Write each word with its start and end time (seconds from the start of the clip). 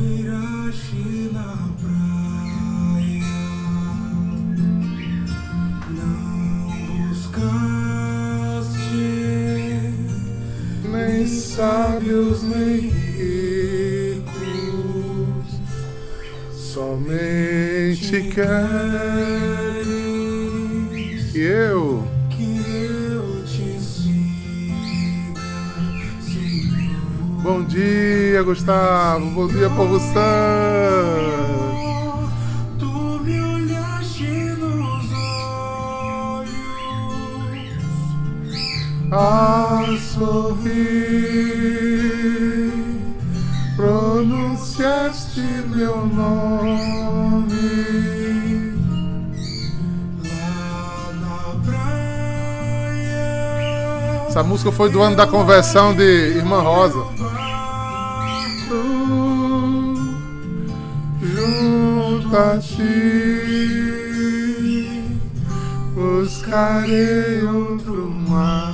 olhaste 0.00 1.30
na 1.32 1.68
praia, 1.80 3.22
não 5.90 6.70
buscaste 6.86 7.52
Nem 10.84 11.26
sábios, 11.26 12.42
nem 12.42 12.80
ricos, 12.90 14.30
somente 16.52 18.22
queres 18.34 18.91
Gustavo. 28.52 29.30
Bom 29.30 29.46
dia, 29.48 29.70
povo 29.70 29.98
santo. 29.98 30.22
Tu 32.78 32.84
me 33.24 33.40
olhaste 33.40 34.28
nos 34.58 35.10
olhos. 36.30 36.50
A 39.10 39.84
sorrir, 40.12 40.74
pronunciaste 43.74 45.40
meu 45.74 46.06
nome. 46.06 46.82
Essa 54.28 54.42
música 54.42 54.70
foi 54.70 54.90
do 54.90 55.00
ano 55.00 55.16
da 55.16 55.26
conversão 55.26 55.94
de 55.94 56.02
Irmã 56.36 56.60
Rosa. 56.60 57.21
Ti, 62.58 62.82
buscarei 65.94 67.42
outro 67.44 68.10
mar. 68.28 68.72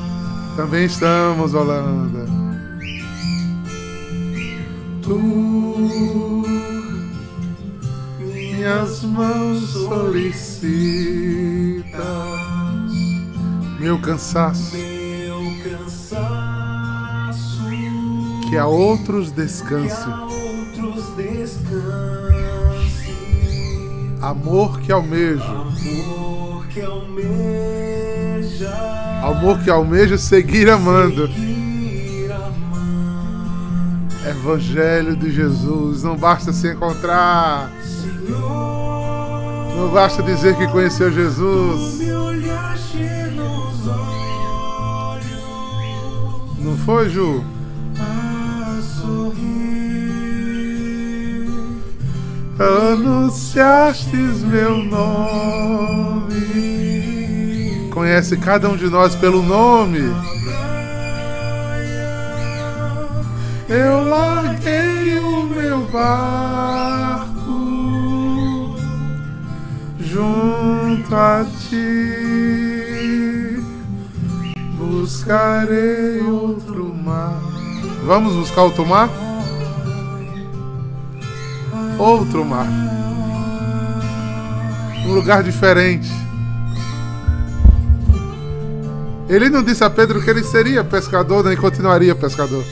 Também 0.56 0.84
estamos, 0.84 1.55
Holanda. 1.55 2.26
Tu, 5.02 5.19
minhas 8.20 9.02
mãos 9.02 9.70
solicitas, 9.70 10.62
meu 13.81 13.99
cansaço. 14.00 14.76
Meu 14.76 15.52
cansaço. 15.64 16.38
que 18.49 18.56
a 18.56 18.66
outros 18.66 19.31
descanse, 19.31 20.06
amor 24.29 24.79
que 24.81 24.93
almejo, 24.93 25.43
Amor 25.43 26.67
que 26.69 26.81
almeja. 26.83 28.75
amor 29.23 29.59
que 29.61 29.71
almeja 29.71 30.19
seguir 30.19 30.69
amando, 30.69 31.27
Ir 31.29 32.31
amando. 32.31 34.15
Evangelho 34.29 35.17
de 35.17 35.31
Jesus, 35.33 36.03
não 36.03 36.17
basta 36.17 36.53
se 36.53 36.69
encontrar, 36.71 37.71
Senhor. 37.83 38.39
não 39.77 39.89
basta 39.93 40.23
dizer 40.23 40.57
que 40.57 40.67
conheceu 40.69 41.11
Jesus, 41.11 41.99
não 46.59 46.77
foi, 46.85 47.09
Ju? 47.09 47.43
a 47.99 48.81
sorrir. 48.83 49.68
Anunciastes 52.58 54.43
meu 54.43 54.78
nome, 54.78 56.28
conhece 57.93 58.37
cada 58.37 58.69
um 58.69 58.76
de 58.76 58.88
nós 58.90 59.14
pelo 59.14 59.44
nome. 59.44 60.00
Eu 63.69 64.08
larguei 64.08 65.20
o 65.20 65.44
meu 65.44 65.82
barco 65.87 67.38
junto 70.00 71.14
a 71.14 71.46
ti. 71.69 73.62
Buscarei 74.76 76.20
outro 76.22 76.93
mar. 76.93 77.40
Vamos 78.05 78.34
buscar 78.34 78.62
outro 78.62 78.84
mar? 78.84 79.28
Outro 81.99 82.45
mar. 82.45 82.69
Um 85.05 85.12
lugar 85.12 85.43
diferente. 85.43 86.09
Ele 89.29 89.49
não 89.50 89.62
disse 89.62 89.83
a 89.85 89.91
Pedro 89.91 90.23
que 90.23 90.31
ele 90.31 90.43
seria 90.43 90.85
pescador 90.85 91.45
nem 91.45 91.56
continuaria 91.56 92.15
pescador. 92.15 92.65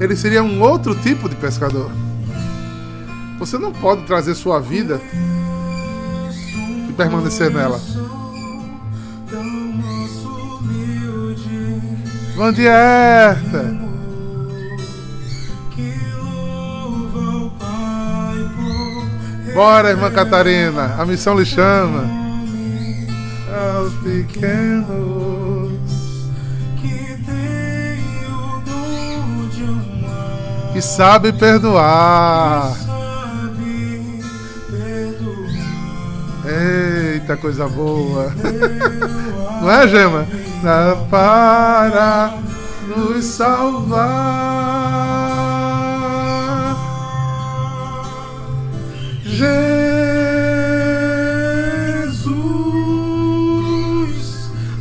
Ele 0.00 0.14
seria 0.16 0.42
um 0.42 0.60
outro 0.60 0.94
tipo 0.94 1.28
de 1.28 1.36
pescador. 1.36 1.90
Você 3.38 3.56
não 3.56 3.72
pode 3.72 4.02
trazer 4.02 4.34
sua 4.34 4.60
vida 4.60 5.00
e 6.88 6.92
permanecer 6.92 7.50
nela. 7.50 7.80
Bom 12.36 12.52
dia, 12.52 12.70
Herta. 12.70 13.85
Bora, 19.56 19.88
irmã 19.88 20.10
Catarina. 20.10 20.96
A 20.98 21.06
missão 21.06 21.38
lhe 21.38 21.46
chama. 21.46 22.04
Aos 23.74 23.94
pequenos. 23.94 25.72
que 26.76 27.16
tem 27.24 28.26
o 28.28 28.60
dom 28.66 29.48
de 29.48 29.64
amar. 29.64 30.72
Que 30.74 30.82
sabe 30.82 31.32
perdoar. 31.32 32.76
Eita, 36.44 37.34
coisa 37.38 37.66
boa. 37.66 38.30
Não 39.62 39.70
é, 39.70 39.88
Gema? 39.88 40.26
Para 41.10 42.34
nos 42.94 43.24
salvar. 43.24 44.45
Jesus, 49.36 49.50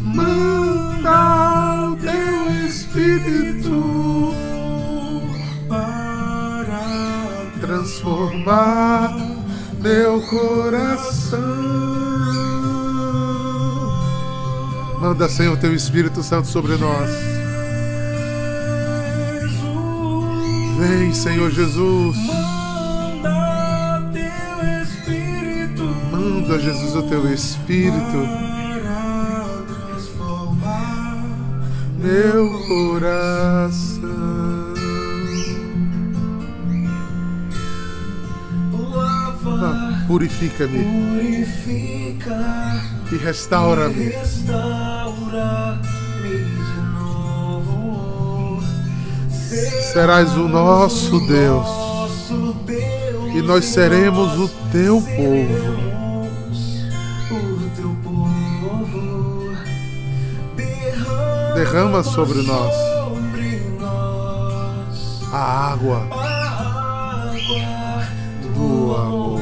manda 0.02 1.90
o 1.90 1.98
teu 1.98 2.66
Espírito 2.66 4.34
Para 5.68 6.80
transformar 7.60 9.18
meu 9.82 10.22
coração. 10.22 11.38
Manda, 15.02 15.28
Senhor, 15.28 15.58
teu 15.58 15.76
Espírito 15.76 16.24
Santo 16.24 16.48
sobre 16.48 16.78
nós. 16.78 17.10
Vem, 20.80 21.14
Senhor 21.14 21.52
Jesus. 21.52 22.45
Manda, 26.48 26.60
Jesus, 26.60 26.96
o 26.96 27.02
teu 27.02 27.34
Espírito. 27.34 28.18
Meu 31.98 32.50
coração. 32.68 34.06
Ah, 39.48 40.04
Purifica-me 40.06 40.84
purifica, 40.84 42.36
e 43.12 43.16
restaura-me. 43.16 44.10
restaura-me 44.10 45.16
de 46.46 46.82
novo. 46.94 48.62
Serás 49.94 50.32
o 50.38 50.48
Nosso 50.48 51.20
Deus 51.22 51.68
e 53.36 53.42
nós 53.42 53.66
seremos 53.66 54.40
o 54.40 54.48
teu 54.72 55.02
povo. 55.02 55.85
Derrama 61.56 62.04
sobre 62.04 62.42
nós 62.42 62.74
a 65.32 65.72
água 65.72 66.06
do 68.54 68.96
amor. 68.96 69.42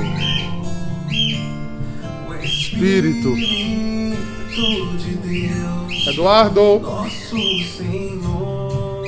Espírito 2.44 3.36
de 3.36 5.16
Deus, 5.16 6.08
Eduardo. 6.08 6.80
nosso 6.80 7.36
Senhor. 7.78 9.04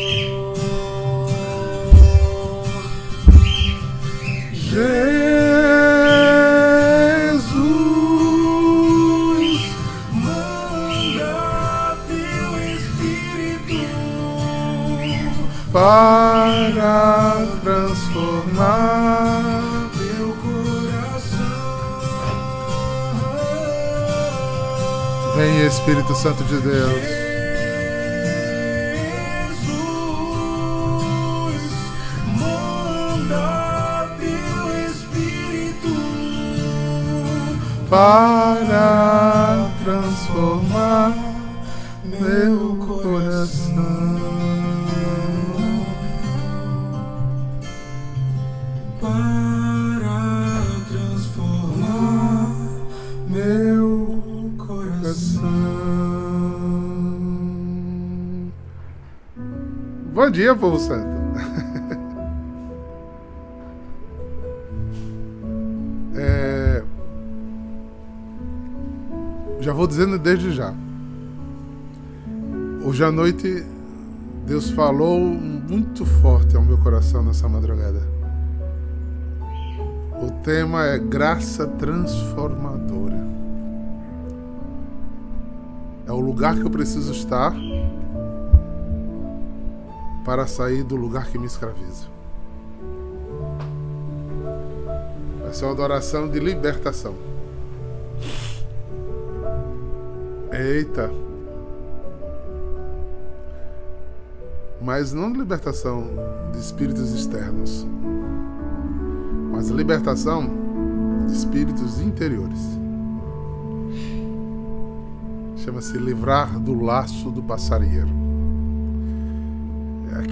Jesus, 4.51 5.94
para 15.75 17.45
transformar. 17.61 19.11
meu 19.97 20.33
coração. 20.37 21.35
Vem 25.35 25.67
Espírito 25.67 26.15
Santo 26.15 26.45
de 26.45 26.61
Deus. 26.61 27.01
Jesus, 29.59 29.73
manda 32.39 34.15
teu 34.17 34.87
Espírito 34.87 35.93
para 37.89 39.69
transformar 39.83 41.24
dia, 60.35 60.53
povo 60.55 60.77
santo. 60.77 61.15
É, 66.17 66.81
Já 69.59 69.73
vou 69.73 69.85
dizendo 69.85 70.17
desde 70.17 70.51
já. 70.51 70.73
Hoje 72.85 73.03
à 73.03 73.11
noite, 73.11 73.65
Deus 74.47 74.69
falou 74.69 75.19
muito 75.19 76.05
forte 76.05 76.55
ao 76.55 76.63
meu 76.63 76.77
coração 76.77 77.21
nessa 77.21 77.49
madrugada. 77.49 78.01
O 80.21 80.31
tema 80.41 80.85
é 80.85 80.97
graça 80.97 81.67
transformadora. 81.67 83.27
É 86.07 86.13
o 86.13 86.19
lugar 86.21 86.55
que 86.55 86.61
eu 86.61 86.69
preciso 86.69 87.11
estar 87.11 87.53
para 90.25 90.47
sair 90.47 90.83
do 90.83 90.95
lugar 90.95 91.27
que 91.27 91.37
me 91.37 91.45
escraviza. 91.45 92.07
Vai 95.43 95.53
ser 95.53 95.65
uma 95.65 95.73
adoração 95.73 96.27
de 96.27 96.39
libertação. 96.39 97.13
Eita. 100.51 101.11
Mas 104.81 105.13
não 105.13 105.31
de 105.31 105.37
libertação 105.37 106.07
de 106.51 106.59
espíritos 106.59 107.11
externos, 107.11 107.85
mas 109.51 109.69
libertação 109.69 110.47
de 111.27 111.33
espíritos 111.33 112.01
interiores. 112.01 112.59
Chama-se 115.57 115.97
livrar 115.97 116.59
do 116.59 116.79
laço 116.79 117.31
do 117.31 117.41
passarinheiro. 117.41 118.24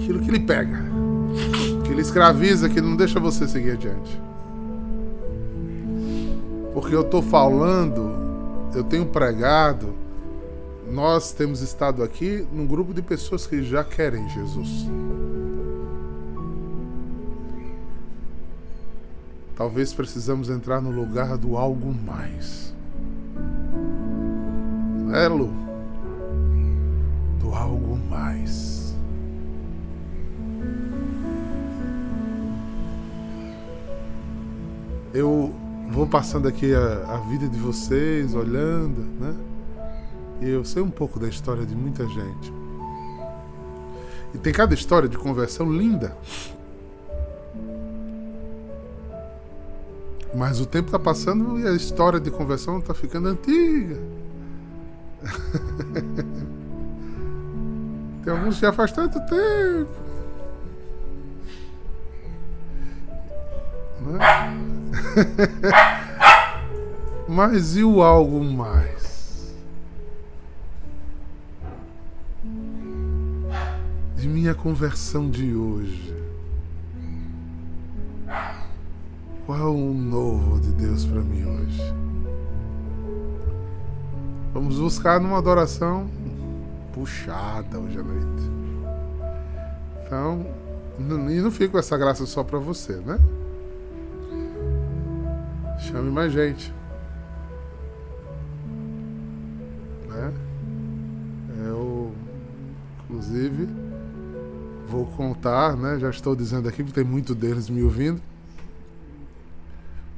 É 0.04 0.06
aquilo 0.06 0.20
que 0.20 0.30
lhe 0.30 0.40
pega, 0.40 0.84
que 1.86 1.94
lhe 1.94 2.02
escraviza, 2.02 2.68
que 2.68 2.78
não 2.78 2.94
deixa 2.94 3.18
você 3.18 3.48
seguir 3.48 3.70
adiante. 3.70 4.20
Porque 6.74 6.94
eu 6.94 7.00
estou 7.00 7.22
falando, 7.22 8.12
eu 8.74 8.84
tenho 8.84 9.06
pregado, 9.06 9.94
nós 10.90 11.32
temos 11.32 11.62
estado 11.62 12.02
aqui 12.02 12.46
num 12.52 12.66
grupo 12.66 12.92
de 12.92 13.00
pessoas 13.00 13.46
que 13.46 13.62
já 13.62 13.82
querem 13.82 14.28
Jesus. 14.28 14.86
Talvez 19.56 19.94
precisamos 19.94 20.50
entrar 20.50 20.82
no 20.82 20.90
lugar 20.90 21.38
do 21.38 21.56
algo 21.56 21.94
mais. 21.94 22.74
É, 25.14 25.28
Lu? 25.28 25.50
Do 27.40 27.54
algo 27.54 27.96
mais. 28.10 28.83
Eu 35.14 35.54
vou 35.92 36.08
passando 36.08 36.48
aqui 36.48 36.74
a, 36.74 37.14
a 37.14 37.18
vida 37.18 37.48
de 37.48 37.56
vocês, 37.56 38.34
olhando, 38.34 39.00
né? 39.20 39.36
E 40.40 40.50
eu 40.50 40.64
sei 40.64 40.82
um 40.82 40.90
pouco 40.90 41.20
da 41.20 41.28
história 41.28 41.64
de 41.64 41.76
muita 41.76 42.04
gente. 42.08 42.52
E 44.34 44.38
tem 44.38 44.52
cada 44.52 44.74
história 44.74 45.08
de 45.08 45.16
conversão 45.16 45.72
linda. 45.72 46.16
Mas 50.34 50.58
o 50.58 50.66
tempo 50.66 50.88
está 50.88 50.98
passando 50.98 51.60
e 51.60 51.68
a 51.68 51.72
história 51.72 52.18
de 52.18 52.32
conversão 52.32 52.80
está 52.80 52.92
ficando 52.92 53.28
antiga. 53.28 54.00
Tem 58.24 58.32
alguns 58.32 58.56
que 58.56 58.62
já 58.62 58.72
faz 58.72 58.90
tanto 58.90 59.20
tempo. 59.20 59.92
Né? 64.00 64.63
Mas 67.28 67.76
e 67.76 67.84
o 67.84 68.02
algo 68.02 68.42
mais? 68.44 69.54
De 74.16 74.28
minha 74.28 74.54
conversão 74.54 75.30
de 75.30 75.54
hoje. 75.54 76.14
Qual 79.46 79.74
o 79.74 79.92
novo 79.92 80.60
de 80.60 80.72
Deus 80.72 81.04
para 81.04 81.20
mim 81.20 81.44
hoje? 81.44 81.82
Vamos 84.54 84.78
buscar 84.78 85.20
numa 85.20 85.38
adoração 85.38 86.08
puxada 86.92 87.78
hoje 87.78 87.98
à 87.98 88.02
noite. 88.02 88.50
Então, 90.06 90.46
e 91.28 91.40
não 91.40 91.50
fica 91.50 91.72
com 91.72 91.78
essa 91.78 91.98
graça 91.98 92.24
só 92.24 92.44
para 92.44 92.58
você, 92.58 92.94
né? 92.94 93.18
Chame 95.94 96.10
mais 96.10 96.32
gente. 96.32 96.74
Né? 100.08 100.34
Eu, 101.68 102.12
inclusive, 103.04 103.68
vou 104.88 105.06
contar, 105.06 105.76
né? 105.76 105.96
Já 106.00 106.10
estou 106.10 106.34
dizendo 106.34 106.68
aqui, 106.68 106.82
porque 106.82 107.00
tem 107.00 107.08
muito 107.08 107.32
deles 107.32 107.70
me 107.70 107.80
ouvindo. 107.80 108.20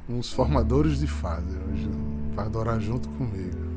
Uns 0.09 0.33
formadores 0.33 0.97
de 0.97 1.05
fase 1.05 1.55
hoje, 1.69 1.87
para 2.33 2.45
adorar 2.45 2.79
junto 2.79 3.07
comigo. 3.09 3.67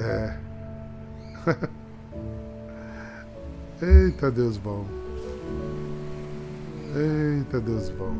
É. 0.00 0.36
Eita 4.08 4.32
Deus 4.32 4.56
bom. 4.56 5.03
Eita 6.94 7.60
Deus 7.60 7.90
bom. 7.90 8.14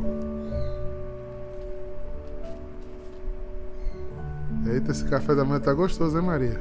Eita, 4.66 4.90
esse 4.90 5.04
café 5.04 5.34
da 5.34 5.44
manhã 5.44 5.60
tá 5.60 5.72
gostoso, 5.72 6.18
hein, 6.18 6.24
Maria? 6.24 6.60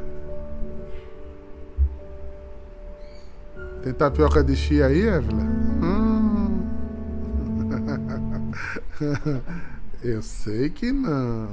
Tem 3.82 3.94
tapioca 3.94 4.44
de 4.44 4.56
chia 4.56 4.86
aí, 4.86 5.08
Evelyn? 5.08 5.48
Hum. 5.82 6.70
Eu 10.04 10.22
sei 10.22 10.70
que 10.70 10.92
não. 10.92 11.50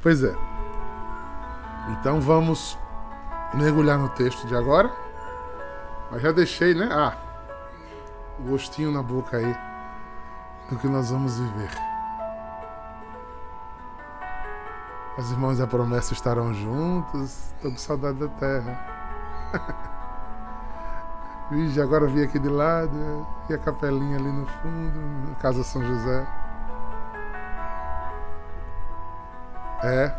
Pois 0.00 0.22
é. 0.22 0.32
Então 1.90 2.20
vamos 2.20 2.78
mergulhar 3.54 3.98
no 3.98 4.08
texto 4.10 4.46
de 4.46 4.54
agora. 4.54 5.07
Mas 6.10 6.22
já 6.22 6.32
deixei, 6.32 6.74
né? 6.74 6.88
Ah, 6.90 7.16
o 8.38 8.50
gostinho 8.50 8.90
na 8.90 9.02
boca 9.02 9.36
aí 9.36 9.56
do 10.70 10.76
que 10.78 10.86
nós 10.86 11.10
vamos 11.10 11.38
viver. 11.38 11.70
Os 15.18 15.30
irmãos 15.32 15.58
da 15.58 15.66
promessa 15.66 16.12
estarão 16.12 16.54
juntos. 16.54 17.52
Tô 17.60 17.70
com 17.70 17.76
saudade 17.76 18.18
da 18.18 18.28
terra. 18.28 18.78
Vixe, 21.50 21.80
agora 21.80 22.06
vi 22.06 22.22
aqui 22.22 22.38
de 22.38 22.48
lado 22.48 23.26
e 23.48 23.54
a 23.54 23.58
capelinha 23.58 24.18
ali 24.18 24.30
no 24.30 24.46
fundo, 24.46 25.34
Casa 25.40 25.64
São 25.64 25.82
José. 25.82 26.26
É. 29.82 30.12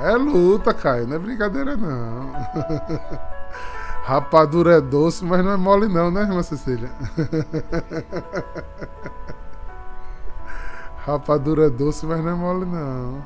É 0.00 0.12
luta, 0.12 0.72
Caio, 0.72 1.06
não 1.06 1.16
é 1.16 1.18
brincadeira 1.18 1.76
não. 1.76 2.32
Rapadura 4.08 4.78
é 4.78 4.80
doce, 4.80 5.22
mas 5.22 5.44
não 5.44 5.52
é 5.52 5.56
mole 5.58 5.86
não, 5.86 6.10
né, 6.10 6.22
irmã 6.22 6.42
Cecília? 6.42 6.90
Rapadura 11.04 11.66
é 11.66 11.70
doce, 11.70 12.06
mas 12.06 12.24
não 12.24 12.30
é 12.30 12.34
mole 12.34 12.64
não. 12.64 13.22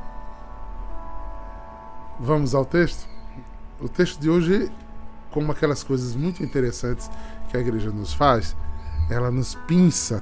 Vamos 2.19 2.53
ao 2.53 2.65
texto? 2.65 3.09
O 3.81 3.89
texto 3.89 4.19
de 4.19 4.29
hoje, 4.29 4.73
como 5.31 5.53
aquelas 5.53 5.85
coisas 5.85 6.17
muito 6.17 6.43
interessantes 6.43 7.09
que 7.49 7.57
a 7.57 7.61
igreja 7.61 7.91
nos 7.91 8.13
faz, 8.13 8.57
ela 9.09 9.31
nos 9.31 9.55
pinça 9.55 10.21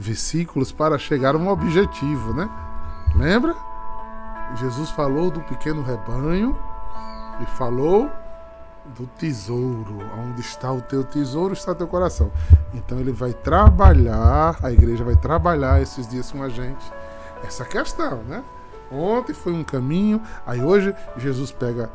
versículos 0.00 0.72
para 0.72 0.98
chegar 0.98 1.36
a 1.36 1.38
um 1.38 1.46
objetivo, 1.46 2.34
né? 2.34 2.50
Lembra? 3.14 3.54
Jesus 4.56 4.90
falou 4.90 5.30
do 5.30 5.40
pequeno 5.42 5.80
rebanho 5.80 6.58
e 7.40 7.46
falou 7.46 8.10
do 8.84 9.06
tesouro. 9.18 9.98
Onde 10.18 10.40
está 10.40 10.72
o 10.72 10.80
teu 10.80 11.04
tesouro, 11.04 11.54
está 11.54 11.74
teu 11.74 11.86
coração. 11.86 12.30
Então 12.74 12.98
ele 12.98 13.12
vai 13.12 13.32
trabalhar, 13.32 14.56
a 14.62 14.72
igreja 14.72 15.04
vai 15.04 15.16
trabalhar 15.16 15.80
esses 15.80 16.06
dias 16.08 16.30
com 16.30 16.42
a 16.42 16.48
gente 16.48 16.92
essa 17.44 17.64
questão, 17.64 18.22
né? 18.24 18.42
Ontem 18.90 19.32
foi 19.32 19.52
um 19.52 19.64
caminho, 19.64 20.20
aí 20.46 20.62
hoje 20.62 20.94
Jesus 21.16 21.50
pega 21.50 21.90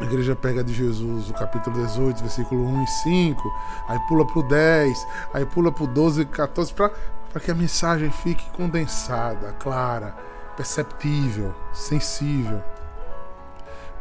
a 0.00 0.04
igreja 0.04 0.34
pega 0.34 0.64
de 0.64 0.72
Jesus 0.74 1.30
o 1.30 1.34
capítulo 1.34 1.76
18, 1.76 2.22
versículo 2.22 2.66
1 2.66 2.82
e 2.82 2.86
5, 2.86 3.54
aí 3.88 3.98
pula 4.08 4.26
para 4.26 4.38
o 4.38 4.42
10, 4.42 5.06
aí 5.32 5.46
pula 5.46 5.70
para 5.70 5.84
o 5.84 5.86
12 5.86 6.22
e 6.22 6.24
14, 6.24 6.74
para 6.74 6.90
que 7.40 7.50
a 7.50 7.54
mensagem 7.54 8.10
fique 8.10 8.50
condensada, 8.50 9.54
clara, 9.60 10.16
perceptível, 10.56 11.54
sensível. 11.72 12.60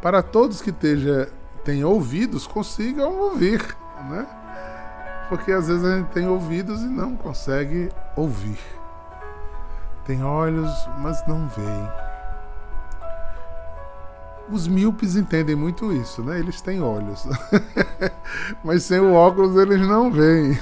Para 0.02 0.24
todos 0.24 0.60
que 0.60 0.72
esteja, 0.72 1.32
tenham 1.64 1.92
ouvidos, 1.92 2.48
consigam 2.48 3.20
ouvir, 3.20 3.76
né? 4.10 4.28
Porque 5.30 5.52
às 5.52 5.68
vezes 5.68 5.84
a 5.84 5.98
gente 5.98 6.10
tem 6.10 6.28
ouvidos 6.28 6.82
e 6.82 6.88
não 6.88 7.16
consegue 7.16 7.90
ouvir. 8.16 8.60
Tem 10.06 10.24
olhos, 10.24 10.72
mas 11.00 11.26
não 11.28 11.48
veem. 11.48 11.90
Os 14.52 14.68
míopes 14.68 15.16
entendem 15.16 15.56
muito 15.56 15.94
isso, 15.94 16.22
né? 16.22 16.38
Eles 16.38 16.60
têm 16.60 16.82
olhos, 16.82 17.26
mas 18.62 18.84
sem 18.84 19.00
o 19.00 19.14
óculos 19.14 19.56
eles 19.56 19.80
não 19.88 20.12
veem. 20.12 20.60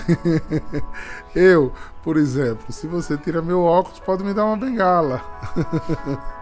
Eu, 1.33 1.73
por 2.03 2.17
exemplo, 2.17 2.71
se 2.71 2.85
você 2.85 3.17
tira 3.17 3.41
meu 3.41 3.63
óculos, 3.63 3.99
pode 3.99 4.23
me 4.23 4.33
dar 4.33 4.45
uma 4.45 4.57
bengala. 4.57 5.21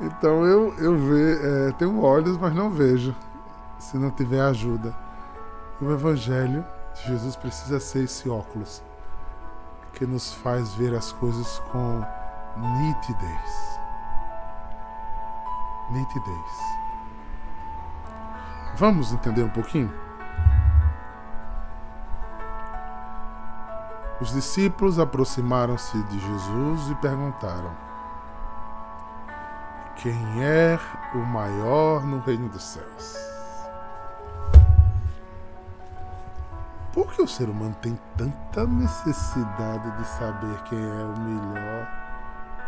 Então 0.00 0.44
eu, 0.44 0.74
eu 0.78 0.96
ve, 0.98 1.38
é, 1.42 1.72
tenho 1.78 2.02
olhos, 2.02 2.36
mas 2.36 2.54
não 2.54 2.70
vejo, 2.70 3.14
se 3.78 3.96
não 3.96 4.10
tiver 4.10 4.40
ajuda. 4.40 4.94
O 5.80 5.90
Evangelho 5.90 6.64
de 6.94 7.08
Jesus 7.08 7.36
precisa 7.36 7.78
ser 7.78 8.04
esse 8.04 8.28
óculos 8.28 8.82
que 9.92 10.06
nos 10.06 10.32
faz 10.34 10.74
ver 10.74 10.94
as 10.94 11.12
coisas 11.12 11.58
com 11.70 12.02
nitidez. 12.56 13.80
Nitidez. 15.90 16.76
Vamos 18.76 19.12
entender 19.12 19.42
um 19.42 19.48
pouquinho? 19.48 19.92
Os 24.20 24.32
discípulos 24.32 24.98
aproximaram-se 24.98 26.02
de 26.04 26.18
Jesus 26.18 26.90
e 26.90 26.94
perguntaram: 26.96 27.70
Quem 29.96 30.42
é 30.42 30.78
o 31.14 31.18
maior 31.18 32.04
no 32.04 32.20
reino 32.20 32.48
dos 32.48 32.62
céus? 32.62 33.35
Por 36.96 37.12
que 37.12 37.20
o 37.20 37.28
ser 37.28 37.50
humano 37.50 37.76
tem 37.82 37.98
tanta 38.16 38.66
necessidade 38.66 39.98
de 39.98 40.08
saber 40.08 40.62
quem 40.62 40.78
é 40.78 41.04
o 41.04 41.20
melhor, 41.20 41.86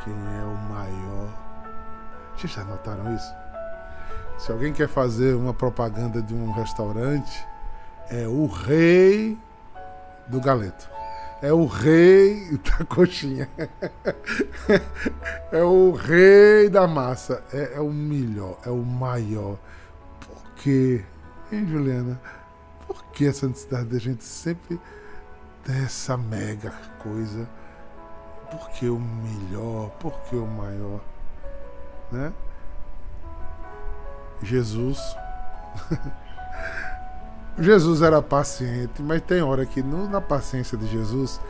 quem 0.04 0.12
é 0.12 0.44
o 0.44 0.54
maior? 0.68 1.28
Vocês 2.37 2.52
já 2.52 2.62
notaram 2.62 3.14
isso? 3.14 3.35
Se 4.37 4.52
alguém 4.52 4.70
quer 4.70 4.87
fazer 4.87 5.35
uma 5.35 5.54
propaganda 5.54 6.20
de 6.20 6.35
um 6.35 6.52
restaurante, 6.52 7.42
é 8.11 8.28
o 8.28 8.44
rei 8.44 9.38
do 10.26 10.42
galeto. 10.42 10.90
É 11.40 11.50
o 11.50 11.64
rei 11.64 12.61
da 12.68 12.85
coxinha. 12.85 13.49
é 15.50 15.62
o 15.62 15.92
rei 15.92 16.68
da 16.68 16.87
massa. 16.87 17.42
É, 17.50 17.76
é, 17.76 17.80
o 17.80 17.90
melhor, 17.90 18.58
é 18.66 18.68
o 18.68 18.85
maior. 18.85 19.56
Por 20.20 20.52
quê? 20.56 21.02
Hein, 21.50 21.66
Juliana? 21.66 22.20
Por 22.88 23.04
que 23.12 23.26
essa 23.26 23.47
necessidade 23.47 23.85
da 23.85 23.99
gente 23.99 24.25
sempre 24.25 24.80
ter 25.62 25.85
essa 25.85 26.16
mega 26.16 26.73
coisa? 26.99 27.47
Por 28.50 28.71
que 28.71 28.88
o 28.88 28.99
melhor? 28.99 29.90
Por 30.00 30.12
que 30.23 30.35
o 30.35 30.47
maior? 30.47 31.00
Né? 32.11 32.33
Jesus. 34.42 34.99
Jesus 37.61 38.02
era 38.02 38.23
paciente, 38.23 39.02
mas 39.02 39.21
tem 39.23 39.42
hora 39.42 39.66
que 39.66 39.83
no, 39.83 40.09
na 40.09 40.21
paciência 40.21 40.78
de 40.78 40.87
Jesus 40.87 41.40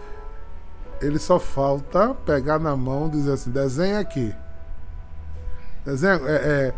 ele 1.00 1.18
só 1.18 1.38
falta 1.38 2.14
pegar 2.14 2.58
na 2.58 2.76
mão 2.76 3.06
e 3.06 3.10
dizer 3.10 3.32
assim: 3.32 3.50
desenha 3.50 4.00
aqui. 4.00 4.34
Desenha, 5.84 6.20
é, 6.26 6.34
é, 6.34 6.74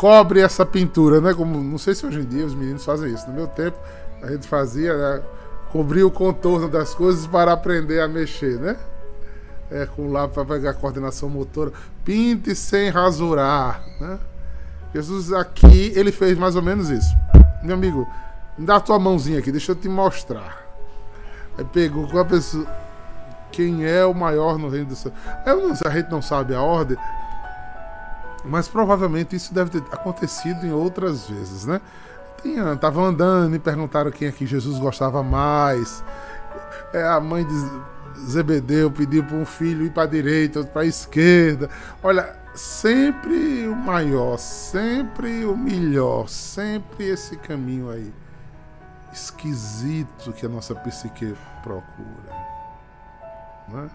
cobre 0.00 0.40
essa 0.40 0.64
pintura, 0.64 1.20
né? 1.20 1.34
Como 1.34 1.62
não 1.62 1.76
sei 1.76 1.94
se 1.94 2.06
hoje 2.06 2.20
em 2.20 2.24
dia 2.24 2.46
os 2.46 2.54
meninos 2.54 2.82
fazem 2.82 3.12
isso. 3.12 3.28
No 3.28 3.34
meu 3.34 3.46
tempo 3.46 3.76
a 4.22 4.28
gente 4.28 4.48
fazia, 4.48 4.96
né? 4.96 5.22
cobrir 5.70 6.02
o 6.04 6.10
contorno 6.10 6.70
das 6.70 6.94
coisas 6.94 7.26
para 7.26 7.52
aprender 7.52 8.00
a 8.00 8.08
mexer, 8.08 8.58
né? 8.58 8.78
É, 9.70 9.84
com 9.84 10.10
lá 10.10 10.26
para 10.26 10.42
pegar 10.42 10.70
a 10.70 10.74
coordenação 10.74 11.28
motora. 11.28 11.70
Pinte 12.02 12.54
sem 12.54 12.88
rasurar, 12.88 13.84
né? 14.00 14.18
Jesus 14.94 15.34
aqui, 15.34 15.92
ele 15.94 16.10
fez 16.10 16.38
mais 16.38 16.56
ou 16.56 16.62
menos 16.62 16.88
isso. 16.88 17.14
Meu 17.62 17.74
amigo, 17.74 18.08
me 18.56 18.64
dá 18.64 18.76
a 18.76 18.80
tua 18.80 18.98
mãozinha 18.98 19.38
aqui, 19.38 19.52
deixa 19.52 19.72
eu 19.72 19.76
te 19.76 19.88
mostrar. 19.88 20.66
Aí 21.58 21.64
pegou 21.66 22.08
com 22.08 22.18
a 22.18 22.24
pessoa. 22.24 22.66
Quem 23.52 23.84
é 23.84 24.02
o 24.06 24.14
maior 24.14 24.56
no 24.56 24.70
reino 24.70 24.86
do 24.86 24.96
céu? 24.96 25.12
Eu 25.44 25.60
não, 25.60 25.74
a 25.84 25.90
gente 25.90 26.10
não 26.10 26.22
sabe 26.22 26.54
a 26.54 26.62
ordem, 26.62 26.96
mas 28.44 28.68
provavelmente 28.68 29.36
isso 29.36 29.52
deve 29.52 29.70
ter 29.70 29.82
acontecido 29.92 30.66
em 30.66 30.72
outras 30.72 31.28
vezes, 31.28 31.66
né? 31.66 31.80
Estavam 32.74 33.04
andando 33.04 33.54
e 33.54 33.58
perguntaram 33.58 34.10
quem 34.10 34.28
é 34.28 34.32
que 34.32 34.46
Jesus 34.46 34.78
gostava 34.78 35.22
mais. 35.22 36.02
É, 36.92 37.06
a 37.06 37.20
mãe 37.20 37.44
de 37.44 37.54
Zebedeu 38.20 38.90
pediu 38.90 39.22
para 39.22 39.36
um 39.36 39.44
filho 39.44 39.84
ir 39.84 39.90
para 39.90 40.04
a 40.04 40.06
direita, 40.06 40.60
outro 40.60 40.72
para 40.72 40.82
a 40.82 40.86
esquerda. 40.86 41.68
Olha, 42.02 42.34
sempre 42.54 43.68
o 43.68 43.76
maior, 43.76 44.38
sempre 44.38 45.44
o 45.44 45.56
melhor, 45.56 46.28
sempre 46.28 47.08
esse 47.08 47.36
caminho 47.36 47.90
aí 47.90 48.12
esquisito 49.12 50.32
que 50.32 50.46
a 50.46 50.48
nossa 50.48 50.74
psique 50.74 51.34
procura. 51.62 52.34
Não 53.68 53.84
é? 53.84 53.90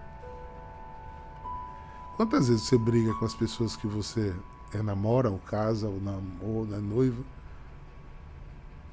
Quantas 2.15 2.47
vezes 2.47 2.63
você 2.63 2.77
briga 2.77 3.13
com 3.15 3.25
as 3.25 3.35
pessoas 3.35 3.75
que 3.75 3.87
você 3.87 4.33
é, 4.73 4.81
namora, 4.81 5.29
ou 5.29 5.37
casa, 5.39 5.87
ou, 5.87 5.99
nam 5.99 6.23
ou 6.41 6.65
é 6.73 6.79
noiva? 6.79 7.21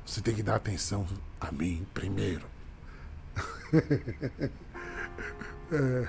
Você 0.04 0.20
tem 0.20 0.34
que 0.34 0.42
dar 0.42 0.56
atenção 0.56 1.06
a 1.40 1.52
mim 1.52 1.86
primeiro. 1.94 2.42
é. 5.72 6.08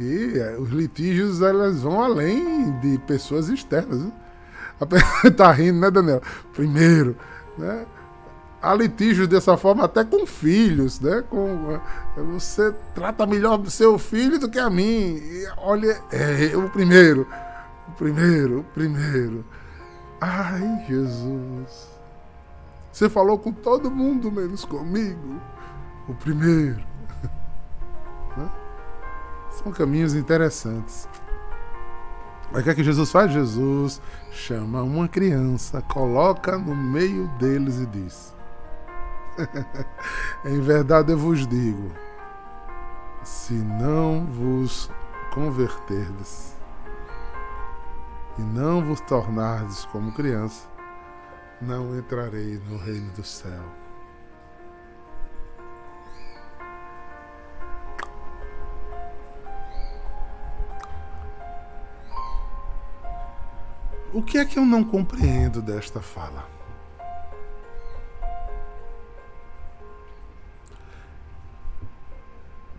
E 0.00 0.38
é, 0.38 0.56
os 0.58 0.70
litígios 0.70 1.42
elas 1.42 1.82
vão 1.82 2.00
além 2.00 2.78
de 2.80 2.98
pessoas 3.00 3.48
externas. 3.48 4.00
Né? 4.02 4.12
A 4.80 4.86
pessoa 4.86 5.32
tá 5.32 5.52
rindo, 5.52 5.80
né, 5.80 5.90
Daniel? 5.90 6.22
Primeiro, 6.52 7.16
né? 7.58 7.84
Há 8.62 8.74
litígios 8.74 9.26
dessa 9.26 9.56
forma 9.56 9.84
até 9.84 10.04
com 10.04 10.24
filhos, 10.24 11.00
né? 11.00 11.24
Com, 11.28 11.80
você 12.32 12.72
trata 12.94 13.26
melhor 13.26 13.58
do 13.58 13.68
seu 13.68 13.98
filho 13.98 14.38
do 14.38 14.48
que 14.48 14.58
a 14.58 14.70
mim. 14.70 15.16
E, 15.16 15.48
olha, 15.56 16.00
é 16.12 16.56
o 16.56 16.70
primeiro, 16.70 17.26
o 17.88 17.92
primeiro, 17.92 18.60
o 18.60 18.64
primeiro. 18.64 19.44
Ai, 20.20 20.84
Jesus. 20.86 21.90
Você 22.92 23.08
falou 23.08 23.36
com 23.36 23.52
todo 23.52 23.90
mundo, 23.90 24.30
menos 24.30 24.64
comigo. 24.64 25.40
O 26.08 26.14
primeiro. 26.14 26.84
São 29.50 29.72
caminhos 29.72 30.14
interessantes. 30.14 31.08
Mas 32.52 32.60
o 32.60 32.64
que 32.64 32.70
é 32.70 32.74
que 32.74 32.84
Jesus 32.84 33.10
faz? 33.10 33.32
Jesus 33.32 34.00
chama 34.30 34.82
uma 34.82 35.08
criança, 35.08 35.80
coloca 35.82 36.58
no 36.58 36.76
meio 36.76 37.26
deles 37.38 37.80
e 37.80 37.86
diz: 37.86 38.31
Em 40.44 40.60
verdade 40.60 41.12
eu 41.12 41.18
vos 41.18 41.46
digo, 41.46 41.90
se 43.22 43.54
não 43.54 44.26
vos 44.26 44.90
converterdes 45.32 46.54
e 48.38 48.42
não 48.42 48.84
vos 48.84 49.00
tornardes 49.00 49.84
como 49.86 50.12
criança, 50.12 50.68
não 51.60 51.96
entrarei 51.96 52.60
no 52.68 52.76
reino 52.76 53.10
do 53.12 53.24
céu. 53.24 53.62
O 64.12 64.22
que 64.22 64.36
é 64.36 64.44
que 64.44 64.58
eu 64.58 64.66
não 64.66 64.84
compreendo 64.84 65.62
desta 65.62 66.02
fala? 66.02 66.46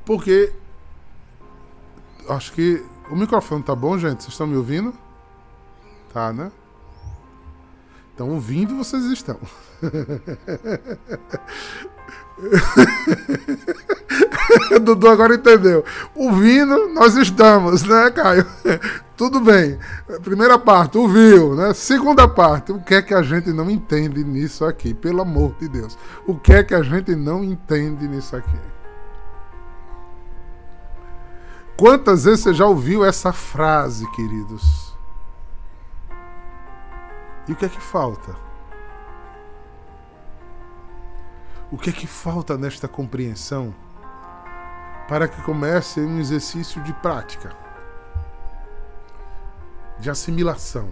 Porque 0.05 0.53
acho 2.29 2.53
que 2.53 2.83
o 3.09 3.15
microfone 3.15 3.63
tá 3.63 3.75
bom, 3.75 3.97
gente? 3.97 4.23
Vocês 4.23 4.33
estão 4.33 4.47
me 4.47 4.55
ouvindo? 4.55 4.93
Tá, 6.13 6.33
né? 6.33 6.51
Então, 8.13 8.29
ouvindo 8.29 8.75
vocês 8.75 9.03
estão. 9.05 9.39
Dudu 14.83 15.07
agora 15.07 15.35
entendeu. 15.35 15.85
Ouvindo, 16.13 16.89
nós 16.89 17.15
estamos, 17.15 17.83
né, 17.83 18.11
Caio? 18.11 18.45
Tudo 19.17 19.39
bem. 19.39 19.79
Primeira 20.23 20.59
parte, 20.59 20.97
ouviu, 20.97 21.55
né? 21.55 21.73
Segunda 21.73 22.27
parte, 22.27 22.71
o 22.71 22.79
que 22.79 22.95
é 22.95 23.01
que 23.01 23.13
a 23.13 23.21
gente 23.21 23.51
não 23.51 23.69
entende 23.69 24.23
nisso 24.23 24.65
aqui? 24.65 24.93
Pelo 24.93 25.21
amor 25.21 25.55
de 25.59 25.67
Deus. 25.67 25.97
O 26.27 26.35
que 26.35 26.53
é 26.53 26.63
que 26.63 26.75
a 26.75 26.83
gente 26.83 27.15
não 27.15 27.43
entende 27.43 28.07
nisso 28.07 28.35
aqui? 28.35 28.72
Quantas 31.75 32.25
vezes 32.25 32.41
você 32.41 32.53
já 32.53 32.67
ouviu 32.67 33.03
essa 33.03 33.33
frase, 33.33 34.09
queridos? 34.12 34.93
E 37.47 37.51
o 37.51 37.55
que 37.55 37.65
é 37.65 37.69
que 37.69 37.81
falta? 37.81 38.36
O 41.71 41.77
que 41.77 41.89
é 41.89 41.93
que 41.93 42.05
falta 42.05 42.55
nesta 42.57 42.88
compreensão 42.88 43.73
para 45.07 45.27
que 45.27 45.41
comece 45.41 45.99
um 45.99 46.19
exercício 46.19 46.81
de 46.83 46.93
prática, 46.93 47.51
de 49.99 50.12
assimilação? 50.12 50.89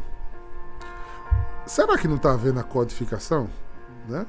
Será 1.67 1.95
que 1.97 2.07
não 2.07 2.15
está 2.15 2.31
havendo 2.33 2.59
a 2.59 2.63
codificação? 2.63 3.47
Né? 4.09 4.25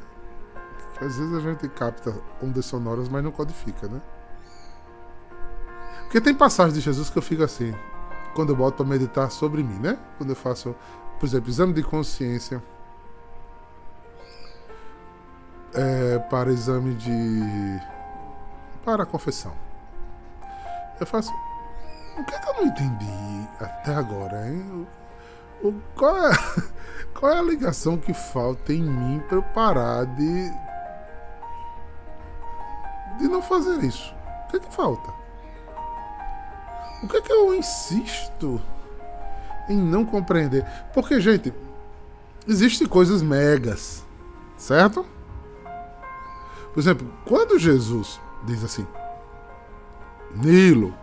Que 0.99 1.05
às 1.07 1.17
vezes 1.17 1.35
a 1.35 1.41
gente 1.41 1.67
capta 1.71 2.15
ondas 2.43 2.67
sonoras, 2.67 3.09
mas 3.09 3.25
não 3.25 3.33
codifica, 3.33 3.89
né? 3.89 4.03
Porque 6.13 6.21
tem 6.21 6.35
passagens 6.35 6.75
de 6.75 6.81
Jesus 6.83 7.09
que 7.09 7.17
eu 7.17 7.23
fico 7.23 7.43
assim, 7.43 7.75
quando 8.35 8.51
eu 8.51 8.57
boto 8.57 8.77
para 8.77 8.85
meditar 8.85 9.31
sobre 9.31 9.63
mim, 9.63 9.79
né? 9.79 9.99
Quando 10.19 10.29
eu 10.29 10.37
faço, 10.37 10.77
por 11.19 11.25
exemplo, 11.25 11.49
exame 11.49 11.73
de 11.73 11.83
consciência 11.83 12.63
é, 15.73 16.19
para 16.19 16.51
exame 16.53 16.95
de. 16.97 17.81
para 18.85 19.05
a 19.05 19.07
confissão. 19.07 19.55
Eu 21.01 21.07
faço. 21.07 21.33
O 22.19 22.25
que, 22.27 22.35
é 22.35 22.39
que 22.41 22.49
eu 22.51 22.55
não 22.57 22.67
entendi 22.67 23.49
até 23.59 23.95
agora, 23.95 24.49
hein? 24.51 24.87
O, 25.65 25.73
qual, 25.97 26.29
é, 26.29 26.33
qual 27.19 27.33
é 27.33 27.39
a 27.39 27.43
ligação 27.43 27.97
que 27.97 28.13
falta 28.13 28.71
em 28.71 28.83
mim 28.83 29.19
para 29.27 29.39
eu 29.39 29.43
parar 29.43 30.05
de. 30.05 30.51
de 33.17 33.29
não 33.29 33.41
fazer 33.41 33.83
isso? 33.83 34.15
O 34.45 34.51
que, 34.51 34.57
é 34.59 34.61
que 34.61 34.75
falta? 34.75 35.22
O 37.03 37.09
que 37.09 37.17
é 37.17 37.21
que 37.21 37.33
eu 37.33 37.55
insisto 37.55 38.61
em 39.69 39.77
não 39.77 40.05
compreender? 40.05 40.65
Porque, 40.95 41.21
gente, 41.21 41.53
existem 42.47 42.87
coisas 42.87 43.23
megas, 43.23 44.05
certo? 44.57 45.05
Por 46.73 46.81
exemplo, 46.81 47.07
quando 47.27 47.59
Jesus 47.59 48.21
diz 48.45 48.63
assim: 48.63 48.87
Nilo, 50.35 50.95